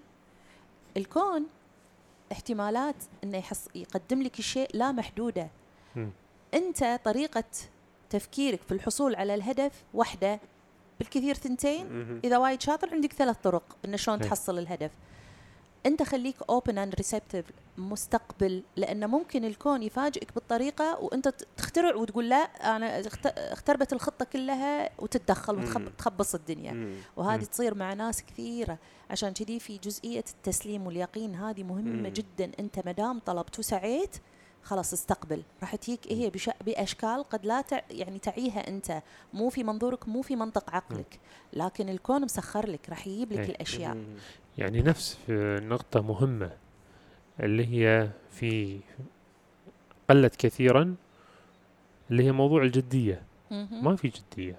[0.97, 1.47] الكون
[2.33, 5.49] احتمالات إنه يحص يقدم لك الشيء لا محدودة
[5.97, 6.11] مم.
[6.55, 7.45] انت طريقة
[8.11, 10.41] تفكيرك في الحصول على الهدف واحدة
[10.99, 12.21] بالكثير ثنتين.
[12.25, 14.29] إذا وايد شاطر عندك ثلاث طرق ان شلون إيه.
[14.29, 14.91] تحصل الهدف
[15.87, 17.45] أنت خليك open and receptive
[17.79, 22.37] مستقبل لأن ممكن الكون يفاجئك بالطريقة وأنت تخترع وتقول لا
[22.77, 25.59] أنا اخت- اختربت الخطة كلها وتتدخل.
[25.87, 26.73] وتخبص الدنيا.
[27.17, 27.45] وهذه.
[27.45, 28.79] تصير مع ناس كثيرة
[29.11, 32.09] عشان كذي في جزئية التسليم واليقين هذه مهمة.
[32.09, 34.17] جدا أنت ما دام طلبت وسعيت
[34.63, 36.51] خلاص استقبل راح تجيك هي بش...
[36.67, 37.81] بأشكال قد لا تع...
[37.91, 39.03] يعني تعيها أنت
[39.35, 41.21] مو في منظورك مو في منطق عقلك
[41.53, 43.45] لكن الكون مسخر لك راح يجيب لك إيه.
[43.47, 43.97] الأشياء.
[44.59, 46.51] يعني نفس في نقطة مهمة
[47.41, 48.79] اللي هي في
[50.11, 50.95] قلت كثيرا
[52.11, 53.23] اللي هي موضوع الجدية.
[53.83, 54.57] ما في جدية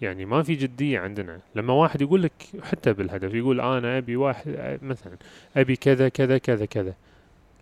[0.00, 2.32] يعني ما في جدية عندنا لما واحد يقول لك
[2.62, 5.16] حتى بالهدف يقول أنا أبي واحد مثلا
[5.56, 6.94] أبي كذا كذا كذا كذا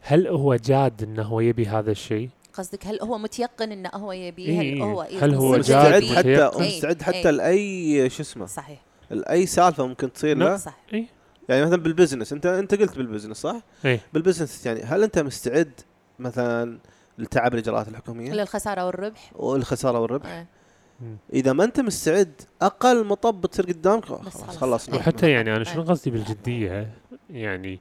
[0.03, 4.47] هل هو جاد أنه هو يبي هذا الشيء؟ قصدك هل هو متيقن إنه هو يبي
[4.47, 4.83] إيه هل إيه.
[4.83, 6.77] هو هل هو؟ مستعد حتى متيقن؟ إيه.
[6.77, 7.31] مستعد حتى إيه.
[7.31, 8.81] لاي شو اسمه صحيح
[9.11, 10.37] لأي سالفة ممكن تصير.
[10.37, 11.07] له صح إيه
[11.49, 15.03] يعني مثلا بال business انت أنت قلت بال business صح؟ إيه بال business يعني هل
[15.03, 15.73] أنت مستعد
[16.19, 16.79] مثلا
[17.19, 20.47] لتعب الإجراءات الحكومية للخسارة والربح والخسارة والربح؟
[21.01, 21.17] مم.
[21.33, 22.33] إذا ما أنت مستعد
[22.63, 24.37] أقل مطب بتصير قدامك خلاص.
[24.57, 24.97] خلصنا.
[24.97, 25.83] وحتى يعني أنا شنو.
[25.83, 26.91] قصدي بالجدية
[27.31, 27.81] يعني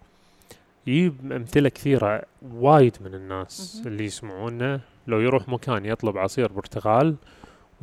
[0.87, 3.81] يجيب أمثلة كثيرة وايد من الناس.
[3.85, 7.15] اللي يسمعونا لو يروح مكان يطلب عصير برتقال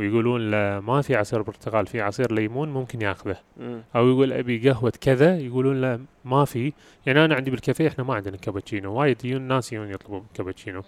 [0.00, 3.36] ويقولون له ما في عصير برتقال في عصير ليمون ممكن ياخذه.
[3.56, 3.82] مم.
[3.96, 6.72] أو يقول أبي قهوة كذا يقولون له ما في.
[7.06, 10.82] يعني أنا عندي بالكافيه إحنا ما عندنا كابتشينو وايد يجون ناس يجون يطلبون كابتشينو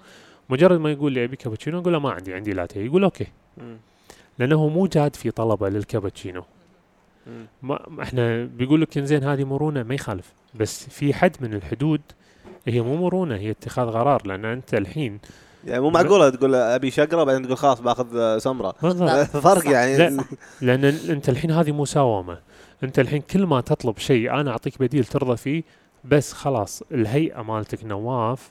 [0.50, 3.26] مجرد ما يقول لي أبي كابتشينو أقول له ما عندي عندي لاتيه يقول أوكي.
[3.58, 3.76] مم.
[4.38, 6.44] لأنه هو مو جاد في طلبه للكابتشينو.
[7.62, 10.32] ما إحنا بيقول لك زين هذه مرونة ما يخالف.
[10.54, 12.00] بس في حد من الحدود
[12.66, 14.26] هي مو مرونة هي اتخاذ قرار.
[14.26, 15.18] لأن أنت الحين
[15.64, 19.70] يعني مو معقوله تقول أبي شقرة بعدين تقول خلاص بأخذ سمرة بالضبط فرق.
[19.70, 20.24] يعني لا.
[20.60, 22.38] لأن أنت الحين هذه مساومه
[22.84, 25.62] أنت الحين كل ما تطلب شيء أنا أعطيك بديل ترضى فيه
[26.04, 28.50] بس خلاص الهيئة مالتك نواف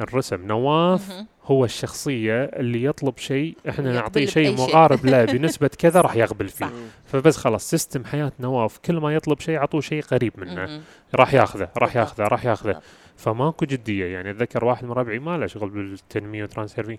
[0.00, 1.12] الرسم نواف.
[1.44, 4.56] هو الشخصية اللي يطلب شيء إحنا نعطيه شيء.
[4.56, 6.70] مقارب له بنسبة كذا راح يقبل فيه.
[7.04, 10.80] فبس خلاص system حياة نواف كل ما يطلب شيء عطوه شيء قريب منه.
[11.14, 11.96] راح ياخذه راح.
[11.96, 12.80] ياخذه راح ياخذه.
[13.22, 16.98] فماكو جدية يعني أتذكر واحد من ربعي ما له شغل بالتنمية و transurfing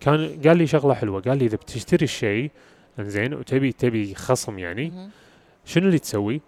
[0.00, 2.50] كان قال لي شغلة حلوة قال لي إذا بتشتري الشيء
[2.98, 4.92] إنزين وتبي تبي خصم يعني.
[5.64, 6.40] شنو اللي تسوي؟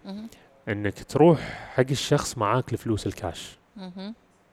[0.68, 1.40] إنك تروح
[1.74, 3.58] حق الشخص معاك الفلوس الكاش.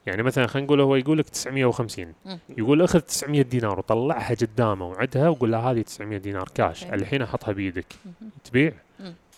[0.06, 2.40] يعني مثلا خلينا نقول هو يقول لك 950 مم.
[2.58, 6.84] يقول أخذ 900 دينار وطلعها قدامه وعدها وقول له هذه 900 دينار كاش.
[6.86, 7.86] الحين أحطها بيدك.
[8.44, 8.74] تبيع.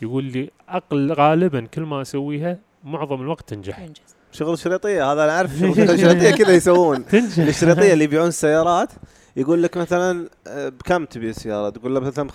[0.02, 3.88] يقول لي أقل غالبا كل ما أسويها معظم الوقت تنجح.
[4.36, 7.06] شغل الشريطية هذا أنا أعرف شغل الشريطية كذا يسوون.
[7.38, 8.90] الشريطية اللي يبيعون السيارات
[9.36, 12.30] يقول لك مثلا آه، بكم تبي السيارة؟ تقول له مثلا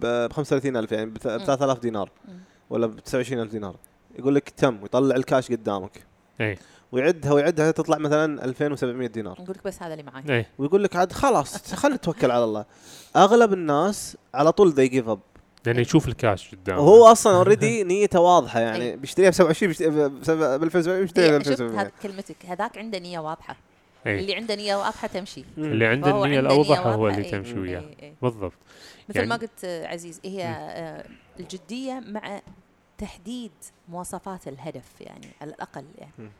[0.00, 2.10] ب 35000 يعني ب 3000 دينار.
[2.70, 3.76] ولا ب 29000 دينار.
[4.18, 6.06] يقول لك تم ويطلع الكاش قدامك.
[6.40, 6.58] اي
[6.92, 9.36] ويعدها ويعدها تطلع مثلا 2700 دينار.
[9.40, 12.64] نقول لك بس هذا اللي معي اي ويقول لك عاد خلاص خلينا نتوكل على الله.
[13.16, 15.20] أغلب الناس على طول ذي give up
[15.66, 16.80] لأنه يشوف الكاش قدامه.
[16.80, 18.96] وهو أصلا already نيته واضحة يعني أي.
[18.96, 20.08] بيشتريها ب 27 بيشتريها
[20.56, 23.56] ب 2007 بيشتريها ب إيه، شفت 2007 هذا كلمتك هذاك عنده نية واضحة.
[24.06, 24.18] إيه.
[24.20, 25.44] اللي عنده نية واضحة تمشي.
[25.58, 27.84] اللي عنده النية الاوضح نية هو واضحة، اللي إيه، تمشي إيه، وياه.
[28.02, 28.14] إيه.
[28.22, 28.52] بالضبط.
[29.08, 31.04] مثل يعني- ما قلت عزيز هي آه،
[31.40, 32.40] الجدية مع
[32.98, 33.52] تحديد
[33.88, 36.12] مواصفات الهدف يعني على الأقل يعني.
[36.18, 36.30] مم.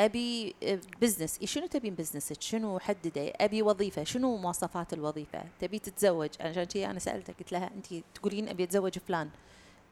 [0.00, 4.04] أبي آه، business إيه شنو تبين business ك شنو حدده أبي وظيفة.
[4.04, 8.98] شنو مواصفات الوظيفة؟ تبي تتزوج؟ عشان كذي أنا سألتك قلت لها انت تقولين أبي أتزوج
[8.98, 9.28] فلان.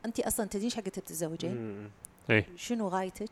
[0.06, 1.90] انت أصلا تدرين إيش حق تتزوجين؟
[2.56, 3.30] شنو غايتك.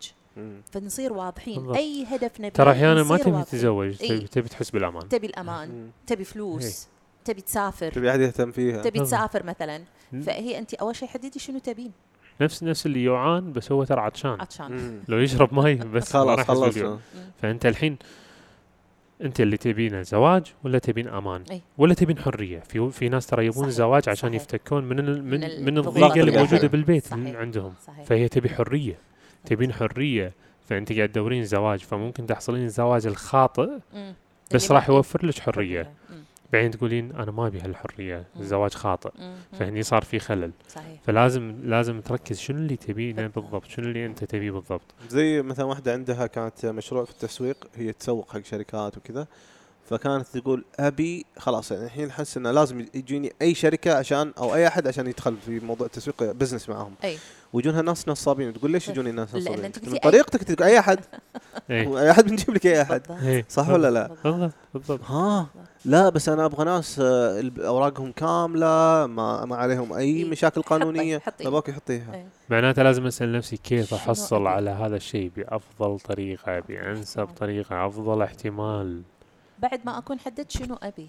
[0.72, 1.56] فنصير واضحين.
[1.56, 1.76] بالضبط.
[1.76, 3.42] أي هدف نبي ترى أحيانا ما تبي.
[3.42, 4.18] تتزوج إيه.
[4.18, 5.08] تبي, تبي تحس بالأمان.
[5.08, 5.68] تبي الأمان.
[5.68, 5.90] مم.
[6.06, 6.88] تبي فلوس.
[7.24, 7.92] تبي تسافر.
[7.92, 8.82] تبي أحد يهتم فيها.
[8.82, 9.00] تبي.
[9.00, 9.84] تسافر مثلا.
[10.12, 11.92] فهي انت أول شيء حددي شنو تبين.
[12.40, 15.00] نفس نفس اللي يوعان بس هو ترى عطشان عطشان.
[15.08, 16.98] لو يشرب مي بس خلاص مم.
[17.42, 17.96] فأنت الحين
[19.22, 21.60] أنت اللي تبينه زواج ولا تبين أمان أي.
[21.78, 24.42] ولا تبين حرية في في ناس ترى يبون صحيح، الزواج عشان صحيح.
[24.42, 26.68] يفتكون من ال- من من ال- من الضيقة اللي موجودة.
[26.68, 27.36] بالبيت صحيح.
[27.36, 28.98] عندهم صحيح فهي تبي حرية
[29.44, 30.32] تبين حرية
[30.68, 33.68] فأنت قاعد تدورين زواج فممكن تحصلين الزواج الخاطئ.
[34.54, 35.92] بس راح يوفر لك حرية.
[36.52, 38.26] بعدين تقولين أنا ما أبي هالحرية.
[38.40, 39.10] الزواج خاطئ.
[39.52, 40.52] فهني صار في خلل.
[40.68, 41.00] صحيح.
[41.02, 44.94] فلازم لازم تركز شنو اللي تبينه بالضبط شنو اللي أنت تبيه بالضبط.
[45.08, 49.26] زي مثلا واحدة عندها كانت مشروع في التسويق هي تسوق حق شركات وكذا.
[49.90, 54.66] فكانت تقول أبي خلاص يعني الحين أحس إنه لازم يجيني أي شركة عشان أو أي
[54.66, 57.18] أحد عشان يدخل في موضوع التسويق بزنس معاهم أي
[57.52, 60.98] ويجونها ناس نصابين تقول ليش يجوني ناس نصابين؟ من أي- طريقتك تقول أي أحد
[61.70, 63.02] إيه أي أحد بنجيب لك أي أحد.
[63.22, 65.46] إيه صح ولا لا؟ بالضبط بالضبط ها
[65.84, 70.24] لا بس أنا أبغى ناس آه، أوراقهم كاملة ما ما عليهم أي إيه.
[70.24, 71.46] مشاكل قانونية حطي.
[71.48, 72.26] أبغاك يحطيها إيه.
[72.50, 77.34] معناته لازم أسأل نفسي كيف أحصل؟ على هذا الشيء بأفضل طريقة بأنسب احتمال.
[77.38, 79.02] طريقة أفضل احتمال
[79.62, 81.08] بعد ما أكون حددت شنو أبي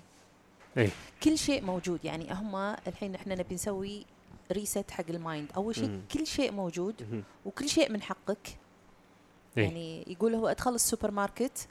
[0.78, 0.90] إيه.
[1.24, 2.56] كل شيء موجود يعني هم
[2.88, 4.06] الحين إحنا نبي نسوي
[4.52, 6.02] reset حق ال mind أول شيء مم.
[6.14, 7.24] كل شيء موجود.
[7.46, 8.58] وكل شيء من حقك
[9.58, 9.64] إيه.
[9.64, 11.68] يعني يقول هو أدخل السوبر ماركت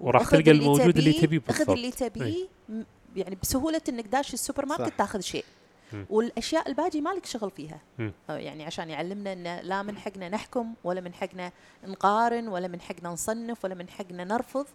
[0.00, 2.82] وراح تلقى الموجود اللي تبيه خذ بالضبط اللي تبيه م-
[3.16, 4.96] يعني بسهولة إنك داش السوبر ماركت صح.
[4.96, 5.44] تاخذ شيء
[5.92, 6.06] مم.
[6.10, 8.12] والأشياء الباقي مالك شغل فيها مم.
[8.28, 11.52] يعني عشان يعلمنا إن لا من حقنا نحكم ولا من حقنا
[11.84, 14.66] نقارن ولا من حقنا نصنف ولا من حقنا نرفض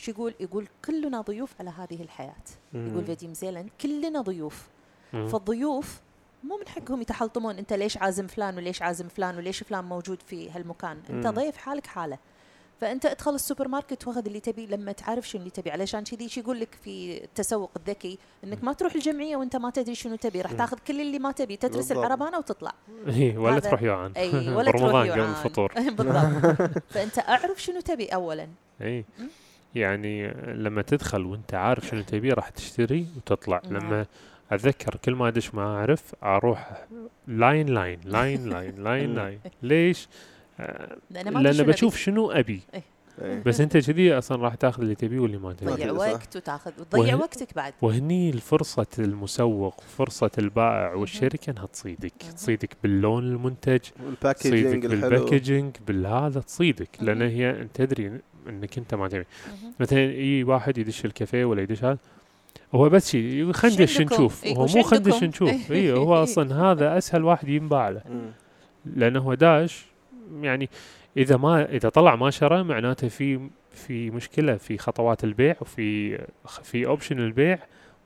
[0.00, 2.34] شو يقول؟ يقول كلنا ضيوف على هذه الحياة.
[2.74, 3.04] يقول مم.
[3.04, 4.68] فاديم زيلاند كلنا ضيوف.
[5.12, 5.28] مم.
[5.28, 6.00] فالضيوف
[6.44, 10.50] مو من حقهم يتحلطمون انت ليش عازم فلان وليش عازم فلان وليش فلان موجود في
[10.50, 10.98] هالمكان.
[11.10, 11.32] انت مم.
[11.34, 12.18] ضيف حالك حالة.
[12.80, 15.70] فانت ادخل السوبر ماركت واخذ اللي تبي لما تعرف شنو اللي تبي.
[15.70, 19.94] علشان كذي شو يقول لك في التسوق الذكي؟ انك ما تروح الجمعية وانت ما تدري
[19.94, 20.40] شنو تبي.
[20.40, 20.52] راح.
[20.52, 21.92] تاخذ كل اللي ما تبي تترس.
[21.92, 22.74] العربانة وتطلع.
[23.06, 24.12] إيه ولا تروح يوعان.
[24.12, 25.30] إي ولا تروح يوعان.
[25.30, 25.72] الفطور.
[25.98, 26.70] بالضبط.
[26.94, 28.48] فانت اعرف شنو تبي اولا.
[28.82, 29.04] إي.
[29.74, 33.82] يعني لما تدخل وانت عارف شنو تبي راح تشتري وتطلع نعم.
[33.82, 34.06] لما
[34.52, 36.86] أتذكر كل ما أدش ما أعرف أروح
[37.28, 40.08] لاين لاين لاين لاين لاين لاين ليش؟
[40.60, 42.82] آه، لأن بشوف شنو أبي إيه.
[43.46, 45.52] بس أنت كذي أصلا راح تأخذ اللي تبيه واللي ما.
[45.52, 45.98] تبيه تضيع صح.
[45.98, 52.12] وقت وتأخذ وتضيع وقتك بعد وهني فرصة المسوق فرصة البائع والشركة إنها تصيدك.
[52.36, 53.80] تصيدك باللون المنتج
[54.20, 57.22] تصيدك بال packaging بالهذا تصيدك لأن.
[57.22, 59.24] هي انت تدري إنك أنت ما تبي.
[59.80, 61.98] مثلا أي واحد يدش الكافيه ولا يدش هذا
[62.74, 64.44] هو بس شي يقول خلينا شو ندش عندكم؟ نشوف.
[64.44, 68.02] إيه، هو مو خلينا ندش عندكم؟ نشوف اي هو أصلا هذا أسهل واحد ينباع له.
[68.86, 69.84] لأنه هو داش
[70.40, 70.68] يعني
[71.16, 73.40] إذا ما إذا طلع ما شرى معناته في
[73.72, 76.18] في مشكلة في خطوات البيع وفي
[76.62, 77.58] في option البيع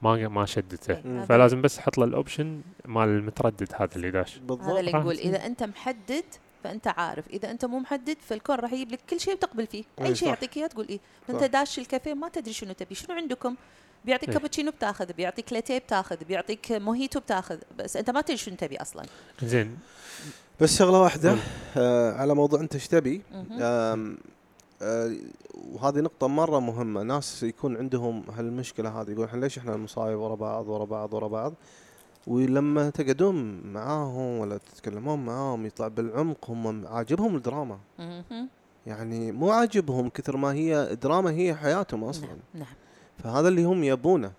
[0.02, 0.92] ما ما شدته.
[0.92, 4.36] إيه، هذا- فلازم بس أحط له ال option مال المتردد هذا اللي داش.
[4.36, 5.14] هذا بالضبط اللي راح نقول.
[5.14, 6.24] إذا أنت محدد
[6.64, 7.28] فأنت عارف.
[7.28, 9.84] إذا أنت مو محدد فالكون راح يجيب لك كل شيء وتقبل فيه.
[9.98, 10.28] إيه، أي شيء.
[10.28, 11.00] يعطيك إياه تقول إيه.
[11.30, 11.44] أنت.
[11.44, 12.94] داش الكافيه ما تدري شنو تبي.
[12.94, 13.56] شنو عندكم؟
[14.04, 14.38] بيعطيك إيه.
[14.38, 17.58] كابتشينو بتاخذ بيعطيك لاتيه بتاخذ بيعطيك موهيتو بتاخذ.
[17.78, 19.04] بس أنت ما تدري شنو تبي أصلا.
[19.42, 19.78] زين.
[20.60, 21.36] بس شغلة واحدة.
[21.76, 23.22] آه على موضوع أنت إيش تبي.
[23.60, 24.14] آه
[25.72, 27.02] وهذه نقطة مرة مهمة.
[27.02, 31.28] ناس يكون عندهم هالمشكلة هذه يقول إحنا ليش إحنا المصايب ورا بعض ورا بعض ورا
[31.28, 31.54] بعض.
[32.26, 37.78] ولما تقعدون معاهم ولا تتكلمون معاهم يطلع بالعمق هم عاجبهم الدراما.
[38.86, 42.74] يعني مو عاجبهم كثر ما هي دراما هي حياتهم أصلا نعم نعم
[43.18, 44.32] فهذا اللي هم يبونه.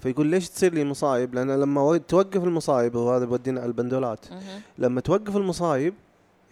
[0.00, 4.26] فيقول ليش تصير لي مصايب لأن لما توقف المصايب وهذا بودينا على البندولات.
[4.78, 5.94] لما توقف المصايب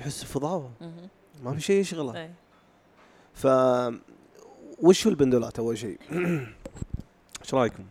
[0.01, 0.71] يحس بفضاوة.
[1.45, 2.31] ما في شيء يشغله إيه.
[3.35, 3.47] ف
[4.83, 5.99] وش هو البندولات أول شيء؟
[7.43, 7.85] إيش رأيكم؟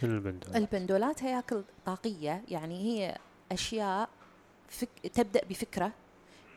[0.00, 3.16] شنو البندول؟ البندولات هياكل طاقية يعني هي
[3.52, 4.08] أشياء
[4.68, 4.88] فك...
[5.14, 5.92] تبدأ بفكرة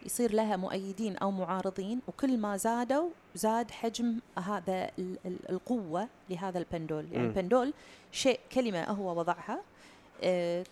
[0.05, 6.59] يصير لها مؤيدين أو معارضين وكل ما زادوا زاد حجم هذا ال- ال- القوة لهذا
[6.59, 7.29] البندول يعني مم.
[7.29, 7.73] البندول
[8.11, 9.61] شيء كلمة هو وضعها
[10.23, 10.63] آه،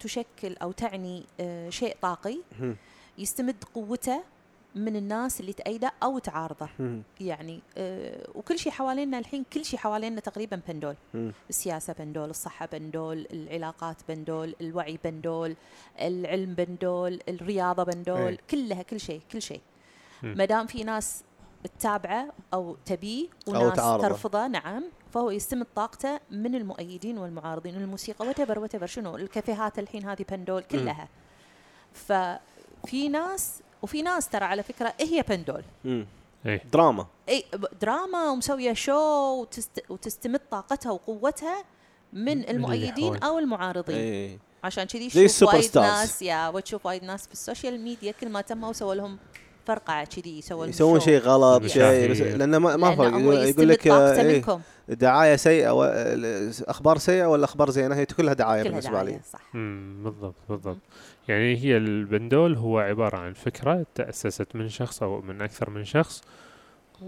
[0.00, 2.76] تشكل أو تعني آه، شيء طاقي مهم.
[3.18, 4.22] يستمد قوته
[4.74, 7.02] من الناس اللي تأيده أو تعارضه مهم.
[7.20, 11.32] يعني آه، وكل شيء حوالينا الحين كل شيء حوالينا تقريبا بندول مهم.
[11.50, 15.56] السياسة بندول الصحة بندول العلاقات بندول الوعي بندول
[16.00, 18.38] العلم بندول الرياضة بندول إيه.
[18.50, 19.60] كلها كل شيء كل شيء
[20.22, 20.34] مم.
[20.38, 21.22] ما دام في ناس
[21.64, 24.08] تتابعه أو تبيه أو وناس تعارضه.
[24.08, 30.24] ترفضه نعم فهو يستمد طاقته من المؤيدين والمعارضين الموسيقى وتبر وتبر شنو الكافيهات الحين هذه
[30.30, 31.08] بندول كلها
[31.92, 35.62] ففي ناس وفي ناس ترى على فكرة هي بندول.
[36.46, 37.44] إيه دراما إي
[37.80, 38.92] دراما ومسوية شو
[39.40, 41.64] وتست وتستمد طاقتها وقوتها
[42.12, 43.16] من المؤيدين.
[43.16, 45.78] أو المعارضين إيه عشان كذي تشوف وايد.
[45.78, 49.18] ناس يا وتشوف وايد ناس في ال social media كل ما تموا سووا لهم
[49.74, 50.98] فرقعه كذي يسوون شو.
[50.98, 51.66] شيء غلط.
[51.66, 53.14] شيء بس لأنه ما, ما فرق
[53.48, 55.84] يقول لك إيه دعاية سيئة و...
[56.68, 59.40] أخبار سيئة ولا أخبار زينة هي كلها دعاية كلها بالنسبة لي دعاية صح
[60.04, 60.78] بالضبط بالضبط
[61.28, 66.22] يعني هي البندول هو عبارة عن فكرة تأسست من شخص أو من أكثر من شخص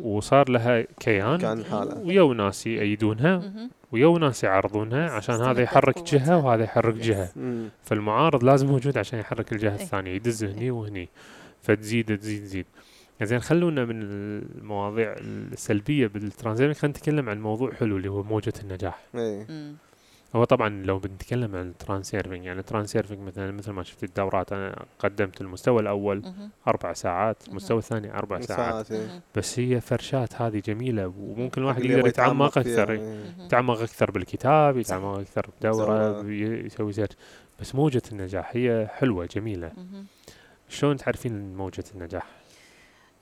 [0.02, 3.42] وصار لها كيان كان حالة ويو ناس يأيدونها.
[3.92, 6.02] ويو ناس يعارضونها عشان هذا يحرك.
[6.02, 6.94] جهة وهذا يحرك.
[6.94, 7.28] جهة.
[7.82, 9.82] فالمعارض لازم موجود عشان يحرك الجهة إيه.
[9.82, 10.52] الثانية يدز إيه.
[10.52, 11.08] هني وهني
[11.62, 12.66] فتزيد تزيد تزيد
[13.22, 19.00] زين خلونا من المواضيع السلبية بالترانسيرفنج خلينا نتكلم عن موضوع حلو اللي هو موجة النجاح
[19.14, 19.76] مم.
[20.36, 25.40] هو طبعا لو بنتكلم عن الترانسيرفنج يعني الترانسيرفنج مثلا مثل ما شفت الدورات أنا قدمت
[25.40, 26.22] المستوى الأول.
[26.68, 27.48] أربع ساعات.
[27.48, 29.22] المستوى الثاني أربع ساعات ساعات إيه.
[29.36, 33.34] بس هي فرشات هذه جميلة وممكن الواحد يقدر يتعمق أكثر إيه.
[33.44, 36.24] يتعمق أكثر بالكتاب يتعمق أكثر بدورة
[36.66, 37.10] يسوي search
[37.60, 40.06] بس موجة النجاح هي حلوة جميلة مهم.
[40.72, 42.26] شلون تعرفين موجة النجاح؟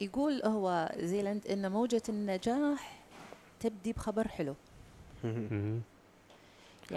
[0.01, 3.03] يقول هو زيلاند إن موجة النجاح
[3.61, 4.55] تبدي بخبر حلو.
[5.25, 5.81] يعني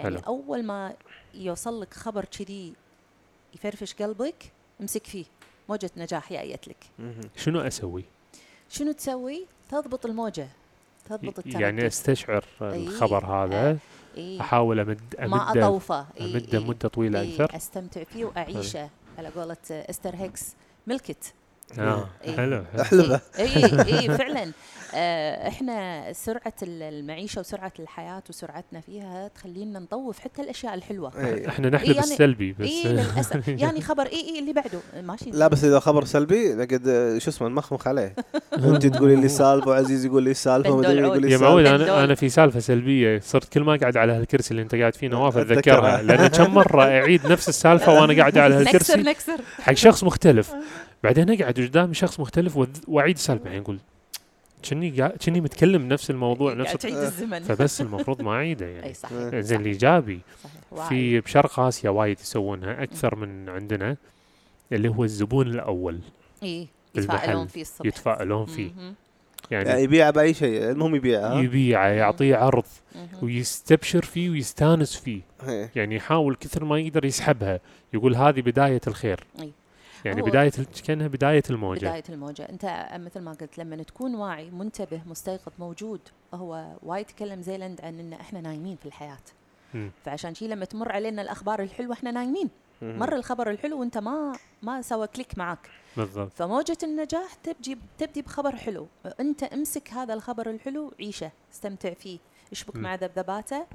[0.02, 0.18] حلو.
[0.18, 0.94] أول ما
[1.34, 2.72] يوصل لك خبر كذي
[3.54, 5.24] يفرفش قلبك امسك فيه
[5.68, 6.84] موجة نجاح جايت لك.
[7.36, 8.04] شنو أسوي؟
[8.70, 10.48] شنو تسوي تضبط الموجة
[11.04, 12.86] تضبط التردد يعني أستشعر إي.
[12.86, 13.78] الخبر هذا
[14.16, 18.90] إيه؟ أحاول امد ما أمده اطوفه إيه أمده مدة طويلة إيه أكثر أستمتع فيه وأعيشه
[19.18, 20.42] على قولة إستر هيكس
[20.86, 21.32] ملكت
[21.78, 22.36] آه إيه.
[22.36, 22.82] حلو حلو.
[22.82, 24.52] احلبه اي اي فعلا آه،
[25.48, 31.12] إحنا سرعة ال- المعيشة وسرعة الحياة وسرعتنا فيها تخلينا نطوف حتى الأشياء الحلوة.
[31.18, 31.48] إيه.
[31.48, 33.48] إحنا نحلب يعني- السلبي بس اي للأسف.
[33.62, 34.78] يعني خبر اي اي اللي بعده.
[35.02, 35.30] ماشي.
[35.30, 36.52] لا بس إذا خبر سلبي
[36.88, 38.14] آه، شو اسمه نمخمخ عليه.
[38.64, 40.98] أنت تقولي لي السالفه وعزيز يقول لي بندول ومدري.
[40.98, 41.66] يقول لي يا معود.
[41.66, 43.20] أنا أنا في سالفة سلبية.
[43.20, 45.94] صرت كل ما اقعد على هالكرسي اللي أنت قاعد فيه نواف أتذكرها.
[46.00, 49.02] أتذكرها لأن كم مرة أعيد نفس السالفة وأنا قاعد على نكسر هالكرسي.
[49.02, 49.44] نكسر.
[49.60, 50.54] حق شخص مختلف.
[51.04, 53.44] بعدين أقعد قدام شخص مختلف وأعيد السالفة.
[53.44, 53.78] بعدين أقول
[54.70, 57.40] كني قاعد- كني متكلم نفس الموضوع نفس تعيد الزمن.
[57.42, 60.20] فبس المفروض ما أعيده إي يعني صحيح زين الايجابي.
[60.88, 63.96] في بشرق آسيا وايد يسوونها أكثر من عندنا
[64.72, 66.00] اللي هو الزبون الأول.
[66.42, 67.86] إي يتفائلون فيه الصبح.
[67.86, 68.70] يتفائلون فيه.
[69.50, 72.64] يعني يعني يبيع بأي شيء المهم يبيعها يبيعه يعطيه عرض.
[73.22, 75.20] ويستبشر فيه ويستانس فيه.
[75.76, 77.60] يعني يحاول كثر ما يقدر يسحبها
[77.94, 79.20] يقول هذه بداية الخير.
[79.40, 79.50] أي.
[80.04, 81.78] يعني هو- بداية ال- كأنها بداية الموجة.
[81.78, 82.42] بداية الموجة.
[82.48, 86.00] أنت مثل ما قلت لما تكون واعي منتبه مستيقظ موجود
[86.34, 89.18] هو وايد تكلم زيلاند عن أن إحنا نايمين في الحياة.
[89.74, 89.90] مم.
[90.04, 92.50] فعشان شي لما تمر علينا الأخبار الحلوة إحنا نايمين.
[92.82, 94.32] مر الخبر الحلو وأنت ما
[94.62, 96.32] ما سوى click معك بالضبط.
[96.34, 98.86] فموجة النجاح تبجي تبدي بخبر حلو.
[99.20, 102.18] أنت امسك هذا الخبر الحلو عيشه استمتع فيه
[102.52, 102.82] اشبك مم.
[102.82, 103.66] مع ذبذباته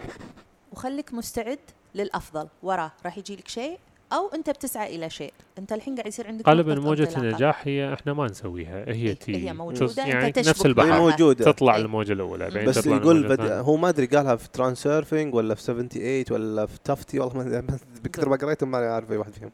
[0.71, 1.59] وخليك مستعد
[1.95, 2.47] للأفضل.
[2.63, 3.79] وراه راح يجي لك شيء
[4.13, 5.33] أو أنت بتسعى إلى شيء.
[5.57, 7.17] أنت الحين قاعد يصير عندك غالبا انطلاقة.
[7.17, 8.85] النجاح هي إحنا ما نسويها.
[8.87, 10.61] هي هي تي موجودة، تص- أنت يعني تشبك نفس.
[10.61, 10.99] هي البحر.
[10.99, 11.45] موجودة.
[11.51, 11.81] تطلع إيه.
[11.81, 12.43] الموجة الأولى.
[12.49, 13.41] بعدين بس تطلع يقول بد...
[13.41, 17.77] هو ما أدري قالها في ترانسيرفنج ولا في 78 ولا في تفتي والله ما أدري،
[18.03, 19.51] بكثر ما قريته ما عارف أي واحد فيهم.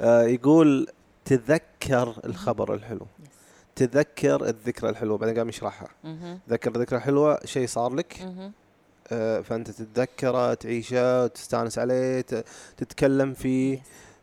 [0.00, 0.86] آه يقول
[1.24, 3.06] تذكر الخبر الحلو.
[3.22, 3.28] yes.
[3.76, 5.18] تذكر الذكرى الحلوة.
[5.18, 5.88] بعدين قام يشرحها.
[6.04, 6.38] مهم.
[6.48, 8.28] تذكر ذكرى حلوة شيء صار لك.
[9.42, 12.24] فأنت تتذكره تعيشه تستانس عليه
[12.76, 13.80] تتكلم فيه yes.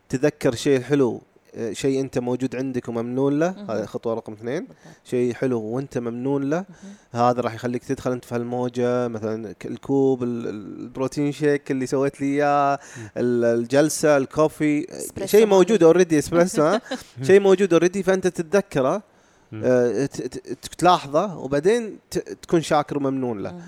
[0.08, 1.22] تذكر شيء حلو
[1.54, 3.48] آه، شيء أنت موجود عندك وممنون له.
[3.68, 4.66] هذه خطوة رقم اثنين.
[5.04, 6.64] شيء حلو وأنت ممنون له.
[7.12, 11.86] هذا راح يخليك تدخل أنت في هالموجة مثلا الكوب ال- ال- ال protein shake اللي
[11.86, 12.78] سويت لي إياه
[13.16, 14.86] ال- الجلسة ال coffee
[15.24, 15.82] شيء موجود.
[15.82, 16.80] already اسبريسو ها
[17.22, 19.02] شيء موجود already فأنت تتذكره.
[19.54, 20.08] آه،
[20.78, 21.98] تلاحظه وبعدين
[22.42, 23.60] تكون شاكر وممنون له.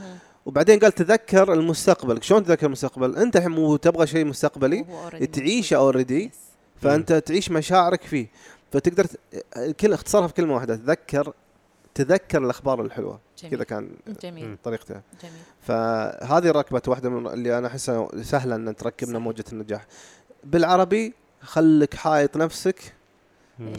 [0.46, 4.86] وبعدين قال تذكر المستقبل شلون تذكر المستقبل أنت الحين مو تبغى شيء مستقبلي
[5.32, 5.76] تعيشه.
[5.76, 6.30] already.
[6.82, 8.26] فأنت تعيش مشاعرك فيه
[8.72, 9.16] فتقدر ت-
[9.80, 11.32] كل اختصارها في كلمة واحدة تذكر
[11.94, 13.20] تذكر الأخبار الحلوة.
[13.50, 13.90] كذا كان
[14.22, 14.58] جميل مم.
[14.64, 19.18] طريقته جميل فهذه ركبت واحدة من اللي أنا أحسها سهلة إن تركبنا.
[19.18, 19.86] موجة النجاح
[20.44, 22.94] بالعربي خلك حايط نفسك.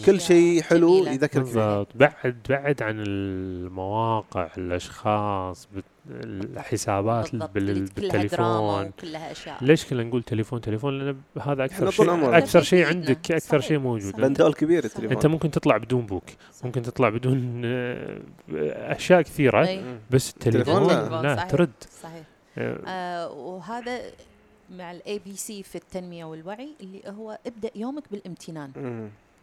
[0.05, 1.11] كل شيء حلو جميلة.
[1.11, 9.63] يذكرك فيه بالضبط بعد بعد عن المواقع الأشخاص بت- الحسابات بال- كلها بالتليفون وكلها أشياء
[9.63, 12.37] ليش كنا نقول تليفون تليفون لأن هذا أكثر شيء.
[12.37, 12.85] أكثر شيء.
[12.85, 14.15] عندك أكثر شيء موجود.
[14.15, 14.85] بندول كبير.
[14.85, 16.23] التليفون أنت ممكن تطلع بدون بوك
[16.63, 18.21] ممكن تطلع بدون آه،
[18.95, 19.83] أشياء كثيرة.
[20.11, 20.87] بس التليفون
[21.21, 21.47] لا.
[21.51, 21.71] ترد
[22.03, 22.23] صحيح
[22.57, 23.99] آه، آه وهذا
[24.69, 28.71] مع ال ABC في التنمية والوعي اللي هو ابدأ يومك بالامتنان.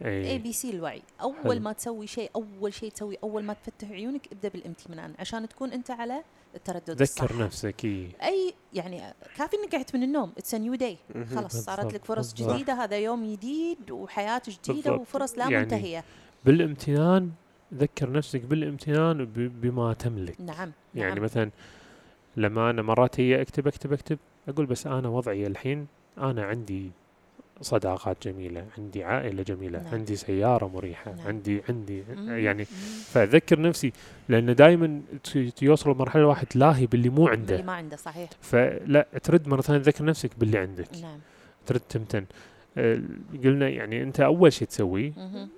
[0.05, 1.59] ABC الوعي أول حلو.
[1.59, 5.91] ما تسوي شيء أول شيء تسوي أول ما تفتح عيونك ابدأ بالامتنان عشان تكون أنت
[5.91, 6.23] على
[6.55, 10.97] التردد الصح ذكر نفسك اي أي يعني كافي إنك قعدت من النوم it's new day.
[11.35, 12.55] خلاص صارت لك فرص بالضبط.
[12.55, 14.99] جديدة هذا يوم جديد وحياة جديدة بالضبط.
[14.99, 16.03] وفرص لا يعني منتهية
[16.45, 17.31] بالامتنان
[17.73, 21.23] ذكر نفسك بالامتنان بما تملك نعم يعني نعم.
[21.23, 21.51] مثلا
[22.37, 25.87] لما أنا مرات هي أكتب أكتب أكتب أقول بس أنا وضعي الحين
[26.17, 26.91] أنا عندي
[27.61, 29.93] صداقات جميلة عندي عائلة جميلة نعم.
[29.93, 31.27] عندي سيارة مريحة نعم.
[31.27, 32.29] عندي عندي مم.
[32.37, 32.77] يعني مم.
[33.11, 33.93] فأذكر نفسي
[34.29, 35.01] لأن دائما
[35.61, 39.79] يوصل لمرحلة الواحد لاهي باللي مو اللي عنده ما عنده صحيح فلا ترد مرة ثانية
[39.81, 41.19] تذكر نفسك باللي عندك نعم
[41.65, 42.25] ترد تمتن
[43.43, 45.11] قلنا يعني أنت أول شيء تسويه.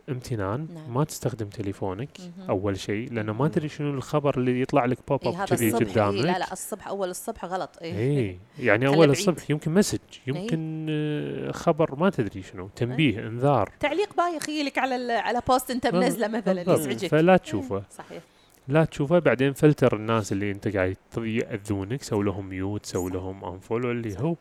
[0.10, 0.94] امتنان نعم.
[0.94, 2.50] ما تستخدم تليفونك مهم.
[2.50, 3.48] أول شيء لأنه ما.
[3.48, 6.88] تدري شنو الخبر اللي يطلع لك pop up هذا كذي إيه قدامك لا لا الصبح
[6.88, 9.10] أول الصبح غلط اي اي يعني خلي أول بعيد.
[9.10, 13.28] الصبح يمكن message يمكن آه، خبر ما تدري شنو تنبيه إيه.
[13.28, 15.88] إنذار تعليق بايخ يجيلك على على post أنت.
[15.88, 16.62] منزله مثلا.
[16.74, 18.24] يزعجك فلا إيه، تشوفه صحيح
[18.68, 23.12] لا تشوفه بعدين فلتر الناس اللي أنت قاعد يأذونك سوي لهم mute سوي.
[23.12, 24.18] لهم unfollow اللي.
[24.20, 24.36] هو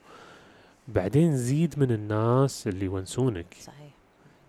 [0.95, 3.91] بعدين زيد من الناس اللي يونسونك صحيح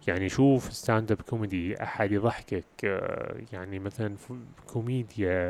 [0.08, 4.16] يعني شوف stand-up comedy أحد يضحكك آه، يعني مثلا
[4.68, 5.50] كوميديا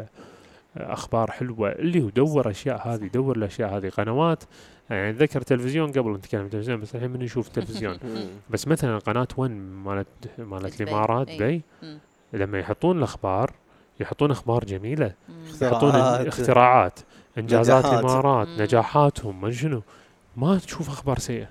[0.78, 3.08] آه، أخبار حلوة اللي هو دور أشياء هذه.
[3.08, 4.44] دور الأشياء هذه قنوات
[4.90, 7.98] يعني ذكر تلفزيون قبل نتكلم تلفزيون بس الحين من نشوف تلفزيون.
[8.50, 10.82] بس مثلا قناة 1 مالت مالت.
[10.82, 11.30] الإمارات.
[11.30, 11.62] دبي.
[12.34, 13.54] لما يحطون الأخبار
[14.00, 15.14] يحطون أخبار جميلة.
[15.62, 16.28] يحطون اختراعات.
[16.28, 17.00] اختراعات
[17.38, 17.86] إنجازات.
[17.86, 18.48] الإمارات.
[18.48, 19.82] نجاحاتهم ما شنو
[20.36, 21.50] ما تشوف أخبار سيئة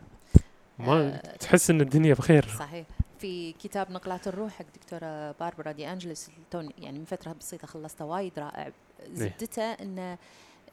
[0.78, 2.86] ما آه، تحس إن الدنيا بخير صحيح
[3.18, 6.30] في كتاب نقلات الروح حق دكتورة باربرا دي أنجلس
[6.78, 8.72] يعني من فترة بسيطة خلصته وايد رائع
[9.12, 10.18] زبدته انه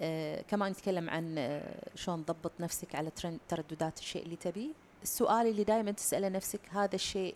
[0.01, 4.69] آه كمان يتكلم عن آه شلون تضبط نفسك على ترند ترددات الشيء اللي تبيه
[5.03, 7.35] السؤال اللي دائما تسأله نفسك هذا الشيء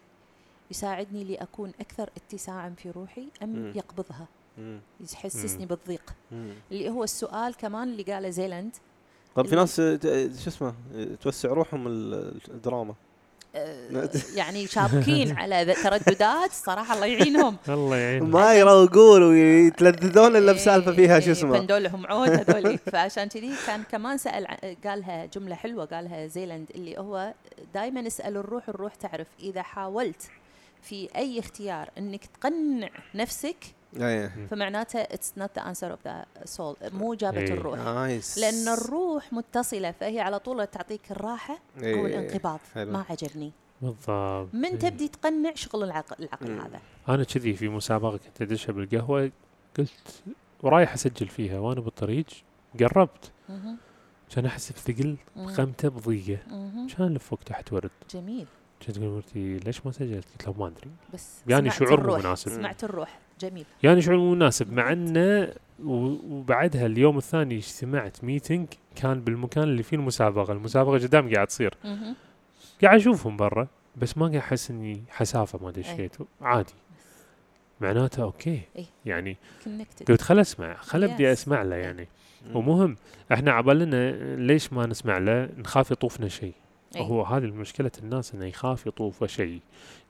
[0.72, 3.74] يساعدني لأكون أكثر اتساعا في روحي أم مم.
[3.76, 4.80] يقبضها مم.
[5.14, 5.66] يحسسني مم.
[5.66, 6.54] بالضيق مم.
[6.72, 8.76] اللي هو السؤال كمان اللي قاله زيلاند
[9.36, 12.94] طب في ناس آه، ت- شو اسمه آه، توسع روحهم ال- الدراما.
[13.56, 14.10] آه،
[14.40, 17.58] يعني شابكين على ترددات صراحة الله يعينهم.
[17.70, 21.60] الله يعين ما يروقون ويتلذذون إلا إيه، بسالفه فيها شو إيه، اسمه.
[21.60, 22.78] بندولهم عود هذولي.
[22.78, 24.48] فعشان كذي كان كمان سأل
[24.86, 27.34] قالها جملة حلوة قالها زيلاند اللي هو
[27.74, 29.28] دائما اسأل الروح الروح تعرف.
[29.40, 30.22] إذا حاولت
[30.84, 33.56] في أي اختيار إنك تقنع نفسك
[34.00, 37.54] إيه فمعناته it's not the answer of the soul مو جابت إيه.
[37.54, 42.92] الروح نايس لأن الروح متصلة فهي على طول تعطيك الراحة أو إيه، الانقباض حلو.
[42.92, 44.80] ما عجبني بالضبط من.
[44.80, 46.62] تبدي تقنع شغل العقل العقل مم.
[46.62, 46.80] هذا
[47.10, 49.32] أنا كذي في مسابقة كنت ادشها بالقهوة
[49.78, 50.24] قلت
[50.64, 52.26] ورايح أسجل فيها وأنا بالطريق
[52.80, 53.32] قربت.
[54.36, 55.48] كان أحس بثقل مم.
[55.48, 56.40] خمته بضيقة.
[56.98, 58.48] كان لف فوق تحت ورد جميل
[58.88, 62.18] كنت تقول مرتي ليش ما سجلت؟ قلت له ما أدري بس يعني شعور مو.
[62.18, 62.52] مناسب.
[62.52, 63.66] سمعت الروح جميل.
[63.84, 65.54] يعني شعور مناسب مع انه
[65.86, 71.74] وبعدها اليوم الثاني اجتمعت meeting كان بالمكان اللي فيه المسابقة، المسابقة قدام قاعد تصير،.
[72.82, 76.74] قاعد أشوفهم برا بس ما قاعد أحس إني حسافة ما دشيت عادي.
[77.82, 78.62] معناته okay.
[78.76, 78.86] إيه.
[79.06, 81.32] يعني connected قلت خل أسمع خل أبدي Yes.
[81.32, 81.82] أسمع له إيه.
[81.84, 82.08] يعني.
[82.50, 82.56] مم.
[82.56, 82.96] ومهم
[83.34, 86.54] إحنا عبالنا ليش ما نسمع له؟ نخاف يطوفنا شيء.
[86.96, 87.02] إيه.
[87.02, 89.62] هو هذه مشكلة الناس إنه يخاف يطوفه شيء.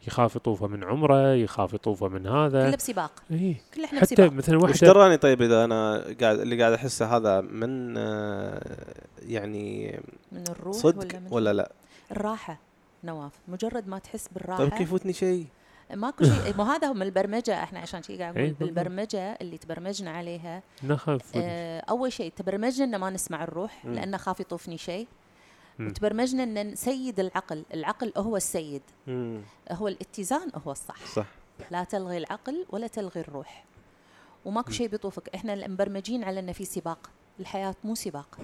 [0.07, 3.11] يخاف يطوفه من عمره يخاف يطوفه من كله هذا بسباق.
[3.32, 3.55] إيه.
[3.73, 4.32] كله إحنا حتى بسباق.
[4.32, 8.77] مثلا وش واحدة دراني طيب إذا أنا قاعد اللي قاعد أحسه هذا من آه،
[9.21, 9.99] يعني
[10.32, 11.71] من الروح صدق ولا من ولا لا؟
[12.11, 12.59] الراحة
[13.03, 13.32] نواف.
[13.47, 14.63] مجرد ما تحس بالراحة.
[14.63, 15.45] طيب كيف يفوتني شيء؟
[15.93, 16.57] ماكو شيء.
[16.57, 17.63] مو هذا هو من البرمجة.
[17.63, 18.67] إحنا عشان شيء قاعد إيه، نقول.
[18.67, 21.32] بالبرمجة اللي تبرمجنا عليها نخاف.
[21.36, 23.86] آه أول شيء تبرمجنا ان ما نسمع الروح.
[23.86, 25.07] لأنه خاف يطوفني شيء.
[25.80, 25.88] مم.
[25.88, 27.63] وتبرمجنا إن نسيد العقل.
[27.74, 28.82] العقل هو السيد.
[29.07, 29.41] مم.
[29.72, 31.05] هو الاتزان هو الصح.
[31.05, 31.26] صح.
[31.72, 33.65] لا تلغي العقل ولا تلغي الروح.
[34.45, 35.30] وماكو شيء بيطوفك.
[35.36, 37.09] إحنا مبرمجين على إنه في سباق.
[37.39, 38.38] الحياة مو سباق.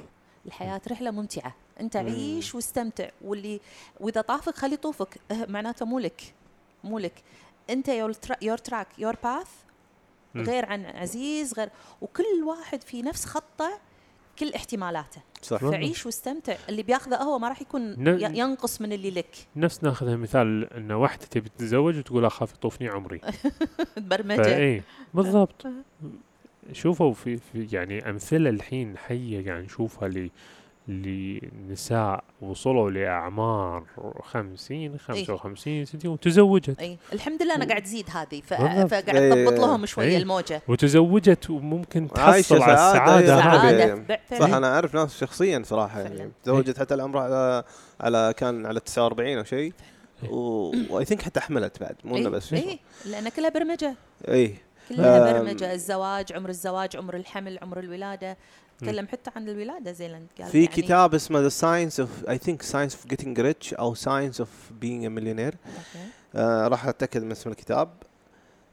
[0.45, 1.55] الحياة رحلة ممتعة.
[1.79, 2.05] أنت مم.
[2.05, 3.09] عيش واستمتع.
[3.21, 3.59] واللي
[3.99, 5.17] وإذا طافك خلي يطوفك.
[5.31, 6.33] أه، معناته مو لك.
[6.83, 7.23] مو لك.
[7.69, 7.87] أنت
[8.41, 9.47] your track your path.
[10.35, 11.69] غير عن عزيز غير.
[12.01, 13.79] وكل واحد في نفس خطه
[14.39, 15.21] كل احتمالاته.
[15.41, 15.57] صح.
[15.57, 16.55] فعيش واستمتع.
[16.69, 19.35] اللي بياخذه هو ما راح يكون ن- ينقص من اللي لك.
[19.55, 23.21] نفس ناخذها مثال ان واحدة تبي تتزوج وتقول أخاف يطوفني عمري.
[23.97, 25.67] برمجه في بالضبط.
[26.71, 30.29] شوفوا في, في يعني أمثلة الحين حية قاعد نشوفها ل
[30.87, 33.83] لنساء وصلوا لأعمار
[34.23, 38.53] 50 55 60 وتزوجت اي الحمد لله أنا قاعد تزيد هذه ف...
[38.53, 39.31] فقاعد.
[39.31, 40.17] تضبط لهم شوية إي.
[40.17, 44.07] الموجة وتزوجت وممكن تحصل على سعادة، السعادة يا هذه ربي.
[44.07, 44.53] سعاده ب- صح.
[44.53, 46.31] أنا أعرف ناس شخصيا صراحة يعني.
[46.43, 47.63] تزوجت حتى العمر على
[48.01, 49.73] على كان على 49 أو شيء
[50.23, 50.29] إيه.
[50.89, 52.31] و I think حتى حملت بعد مو إنه إي.
[52.31, 53.95] بس اي لأن كلها برمجة
[54.27, 54.55] اي
[54.89, 55.33] كلها.
[55.33, 58.37] برمجة الزواج عمر الزواج عمر الحمل عمر الولادة
[58.77, 62.61] تكلم حتى عن الولادة زيلاند قال في يعني كتاب اسمه the science of I think
[62.61, 65.55] science of getting rich أو science of being a millionaire
[66.35, 67.89] راح أتأكد من اسم الكتاب.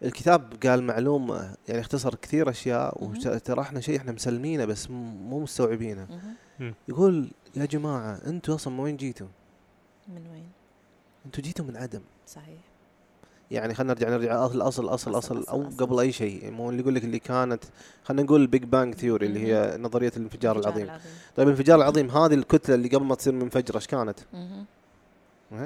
[0.02, 3.18] الكتاب قال معلومة يعني اختصر كثير أشياء مهم.
[3.26, 6.08] وطرح لنا شيء إحنا مسلمينه بس مو مستوعبينه.
[6.88, 9.26] يقول يا جماعة أنتم أصلا من وين جيتوا؟
[10.08, 10.48] من وين؟
[11.26, 12.00] أنتم جيتوا من عدم.
[12.26, 12.60] صحيح.
[13.54, 15.86] يعني خلينا نرجع نرجع اصل اصل اصل أصل، أصل أو أصل، أصل.
[15.86, 17.64] قبل أي شيء مو اللي يقول لك اللي كانت
[18.04, 20.90] خلينا نقول ال Big Bang theory اللي هي نظرية الانفجار العظيم.
[21.36, 24.18] طيب الانفجار العظيم هذه الكتلة اللي قبل ما تصير منفجرة إيش كانت؟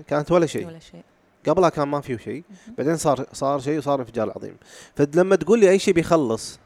[0.07, 0.67] كانت ولا شيء.
[0.67, 1.03] ولا شيء.
[1.49, 2.43] قبلها كان ما فيه شيء.
[2.79, 4.57] بعدين صار صار شيء وصار انفجار عظيم.
[4.97, 6.59] فلما تقول لي أي شيء بيخلص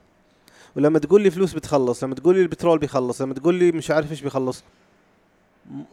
[0.76, 4.10] ولما تقول لي فلوس بتخلص لما تقول لي البترول بيخلص لما تقول لي مش عارف
[4.10, 4.62] إيش بيخلص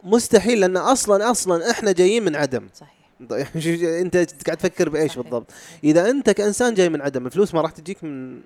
[0.04, 2.68] مستحيل لأن أصلا أصلا إحنا جايين من عدم.
[2.74, 2.99] صحيح.
[3.20, 4.16] انت
[4.46, 5.22] قاعد تفكر بإيش صحيح.
[5.22, 5.46] بالضبط
[5.84, 8.40] إذا أنت كإنسان جاي من عدم الفلوس ما راح تجيك من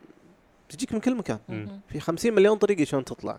[0.68, 1.38] تجيك من كل مكان.
[1.88, 3.38] في 50 مليون طريقه شلون تطلع.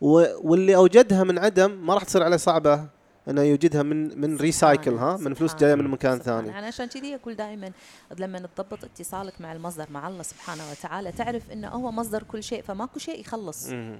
[0.00, 2.86] و- واللي أوجدها من عدم ما راح تصير عليه صعبة
[3.28, 6.42] إنه يوجدها من من ريسايكل ها من فلوس جاية من مكان سبحانه.
[6.46, 7.72] ثاني أنا عشان كذي أقول دائما
[8.18, 12.62] لما تضبط اتصالك مع المصدر مع الله سبحانه وتعالى تعرف إنه هو مصدر كل شيء
[12.62, 13.98] فماكو شيء يخلص مم.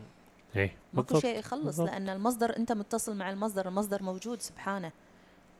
[0.57, 1.21] اي ماكو.
[1.21, 1.89] شيء يخلص بالضبط.
[1.89, 4.93] لأن المصدر أنت متصل مع المصدر المصدر موجود سبحانه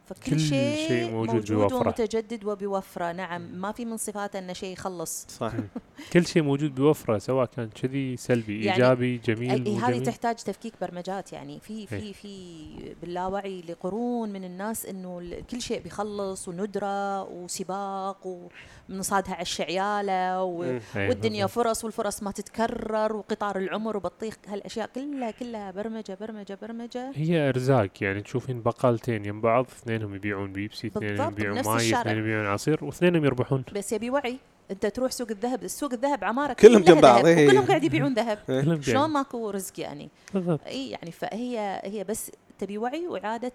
[0.09, 1.77] فكل كل شيء, شيء موجود موجود بوفرة.
[1.87, 5.53] ومتجدد وبوفرة نعم ما في من صفاته أن شيء يخلص صح
[6.13, 10.03] كل شيء موجود بوفرة سواء كان كذي سلبي يعني إيجابي جميل هذه.
[10.05, 11.87] تحتاج تفكيك برمجات يعني في إيه.
[11.87, 18.49] في في باللاوعي لقرون من الناس ال- كل شيء بيخلص وندرة وسباق
[18.89, 20.81] ومنصادها على الشعيالة و مم.
[20.97, 21.47] إيه، والدنيا.
[21.47, 27.89] فرص والفرص ما تتكرر وقطار العمر وبطيخ هالأشياء كلها كلها برمجة برمجة برمجة هي أرزاق
[28.01, 29.67] يعني تشوفين بقالتين يم بعض
[29.99, 31.77] اثنينهم يبيعون بيبسي اثنينهم يبيعون ماي.
[32.01, 33.65] اثنينهم يبيعون عصير واثنينهم يربحون.
[33.75, 34.39] بس يبي وعي
[34.71, 37.61] انت تروح سوق الذهب السوق الذهب عمارة كلهم جنب بعض، ذهب، إيه.
[37.61, 38.39] قاعد يبيعون ذهب.
[38.49, 38.61] إيه.
[38.63, 39.11] كلهم شلون.
[39.11, 40.61] ماكو رزق يعني؟ بالضبط.
[40.67, 43.53] إي يعني فهي هي بس تبي وعي وإعادة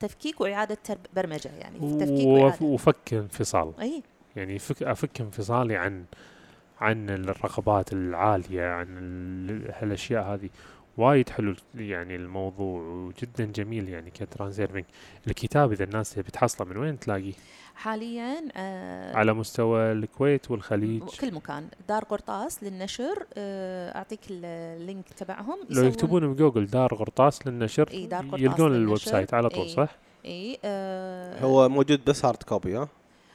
[0.00, 2.66] تفكيك وإعادة ترب- برمجة يعني تفكيك وإعادة.
[2.66, 3.72] وفك انفصال.
[3.80, 4.02] إي.
[4.36, 6.04] يعني فك أفك انفصالي عن
[6.80, 10.48] عن الرغبات العالية عن ال- هالأشياء هذه.
[10.96, 14.84] وايد حلو يعني الموضوع وجدا جميل يعني ك Transurfing
[15.26, 17.32] الكتاب إذا الناس تبي تحصله من وين تلاقيه؟
[17.74, 24.44] حاليا آه على مستوى الكويت والخليج كل مكان دار قرطاس للنشر آه أعطيك ال-
[24.80, 28.82] link تبعهم لو يكتبون بجوجل دار قرطاس للنشر إي، دار قرطاس يلقون للنشر.
[28.84, 29.68] ال website على طول إي.
[29.72, 32.88] صح؟ إي آه هو موجود بس هارد كوبي ها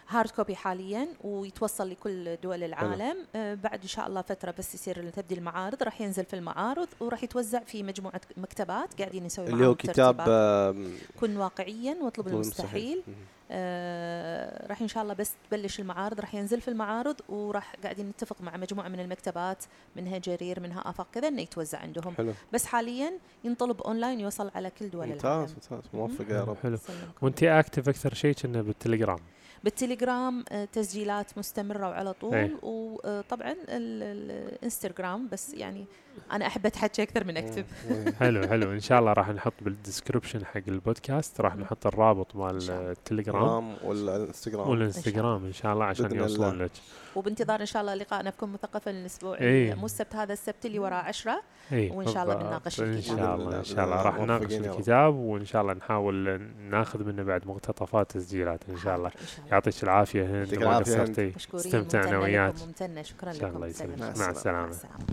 [0.10, 3.18] هارد كوبي حاليا ويتوصل لكل دول العالم.
[3.36, 7.24] آه بعد إن شاء الله فترة بس يصير تبدي المعارض راح ينزل في المعارض وراح
[7.24, 10.22] يتوزع في مجموعة مكتبات قاعدين يسوي اللي هو كتاب.
[10.28, 13.04] آم، كن واقعيا واطلب طلب المستحيل.
[13.52, 18.42] آه راح إن شاء الله بس تبلش المعارض راح ينزل في المعارض وراح قاعدين نتفق
[18.42, 19.64] مع مجموعة من المكتبات
[19.96, 22.14] منها جرير منها آفاق كذا إنه يتوزع عندهم.
[22.14, 22.34] حلو.
[22.54, 23.12] بس حاليا
[23.44, 25.56] ينطلب أونلاين يوصل على كل دول ممتاز العالم.
[25.72, 25.90] ممتاز.
[25.94, 26.58] موفق يا رب.
[26.64, 26.78] حلو.
[27.22, 29.20] وأنت active أكثر شيء كنا بالتليجرام.
[29.64, 32.58] بالتليجرام آه، تسجيلات مستمرة وعلى طول إيه.
[32.62, 35.86] وطبعا الإنستغرام بس يعني
[36.32, 38.14] أنا أحب أتحكي أكثر من أكتب مم.
[38.20, 42.62] حلو حلو إن شاء الله راح نحط بال description حق البودكاست راح نحط الرابط مال
[42.62, 42.92] شاء.
[42.92, 46.62] التليجرام جرام ولا انستغرام والإنستغرام إن شاء الله عشان يوصلون.
[46.62, 46.72] لك
[47.16, 49.74] وبانتظار إن شاء الله لقائنا بكم مثقفة الأسبوع إيه.
[49.74, 51.42] مو السبت هذا السبت اللي وراه عشرة
[51.72, 52.36] اي وإن شاء الله.
[52.36, 53.18] بنناقش إن الكتاب.
[53.18, 54.20] شاء بإذن الله إن شاء الله راح.
[54.20, 54.54] نناقش.
[54.54, 59.40] الكتاب وإن شاء الله نحاول ناخذ منه بعد مقتطفات تسجيلات إن شاء الله إن شاء
[59.40, 61.10] الله يعطيك العافية هند ما العافية هند.
[61.10, 63.68] قصرتي استمتعنا وياك لكم ممتنة شكرا إن شاء لكم الله.
[63.68, 64.00] يسلمك.
[64.00, 64.60] مع مع السلامة.
[64.62, 65.04] مع السلامة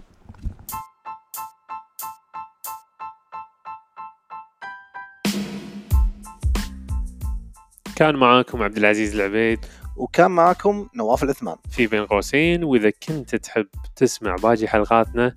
[7.97, 9.59] كان معاكم عبد العزيز العبيد
[9.97, 13.67] وكان معكم نواف العثمان في بين قوسين وإذا كنت تحب
[13.97, 15.35] تسمع باقي حلقاتنا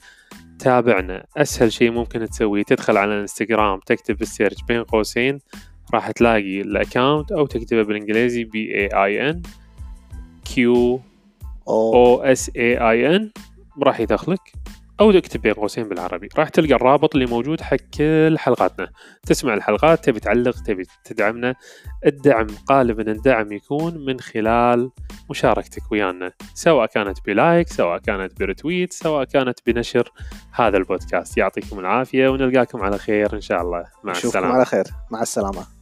[0.60, 1.26] تابعنا.
[1.38, 5.40] أسهل شيء ممكن تسويه تدخل على الانستغرام تكتب بال search بين قوسين
[5.94, 9.42] راح تلاقي ال account أو تكتبه بالإنجليزي B E I N
[10.46, 11.02] Q
[11.68, 13.32] O S E I N
[13.84, 14.54] راح يدخلك.
[15.00, 16.30] أو اكتب بين قوسين بالعربي.
[16.38, 18.90] راح تلقى الرابط اللي موجود حق كل حلقاتنا.
[19.24, 21.56] تسمع الحلقات تبي تعلق تبي تدعمنا.
[22.06, 24.92] الدعم غالبا الدعم يكون من خلال
[25.30, 26.32] مشاركتك ويانا.
[26.54, 30.12] سواء كانت ب like سواء كانت ب retweet سواء كانت بنشر
[30.52, 31.38] هذا البودكاست.
[31.38, 33.86] يعطيكم العافية ونلقاكم على خير إن شاء الله.
[34.04, 34.54] مع السلامة.
[34.54, 34.84] على خير.
[35.12, 35.79] مع السلامة.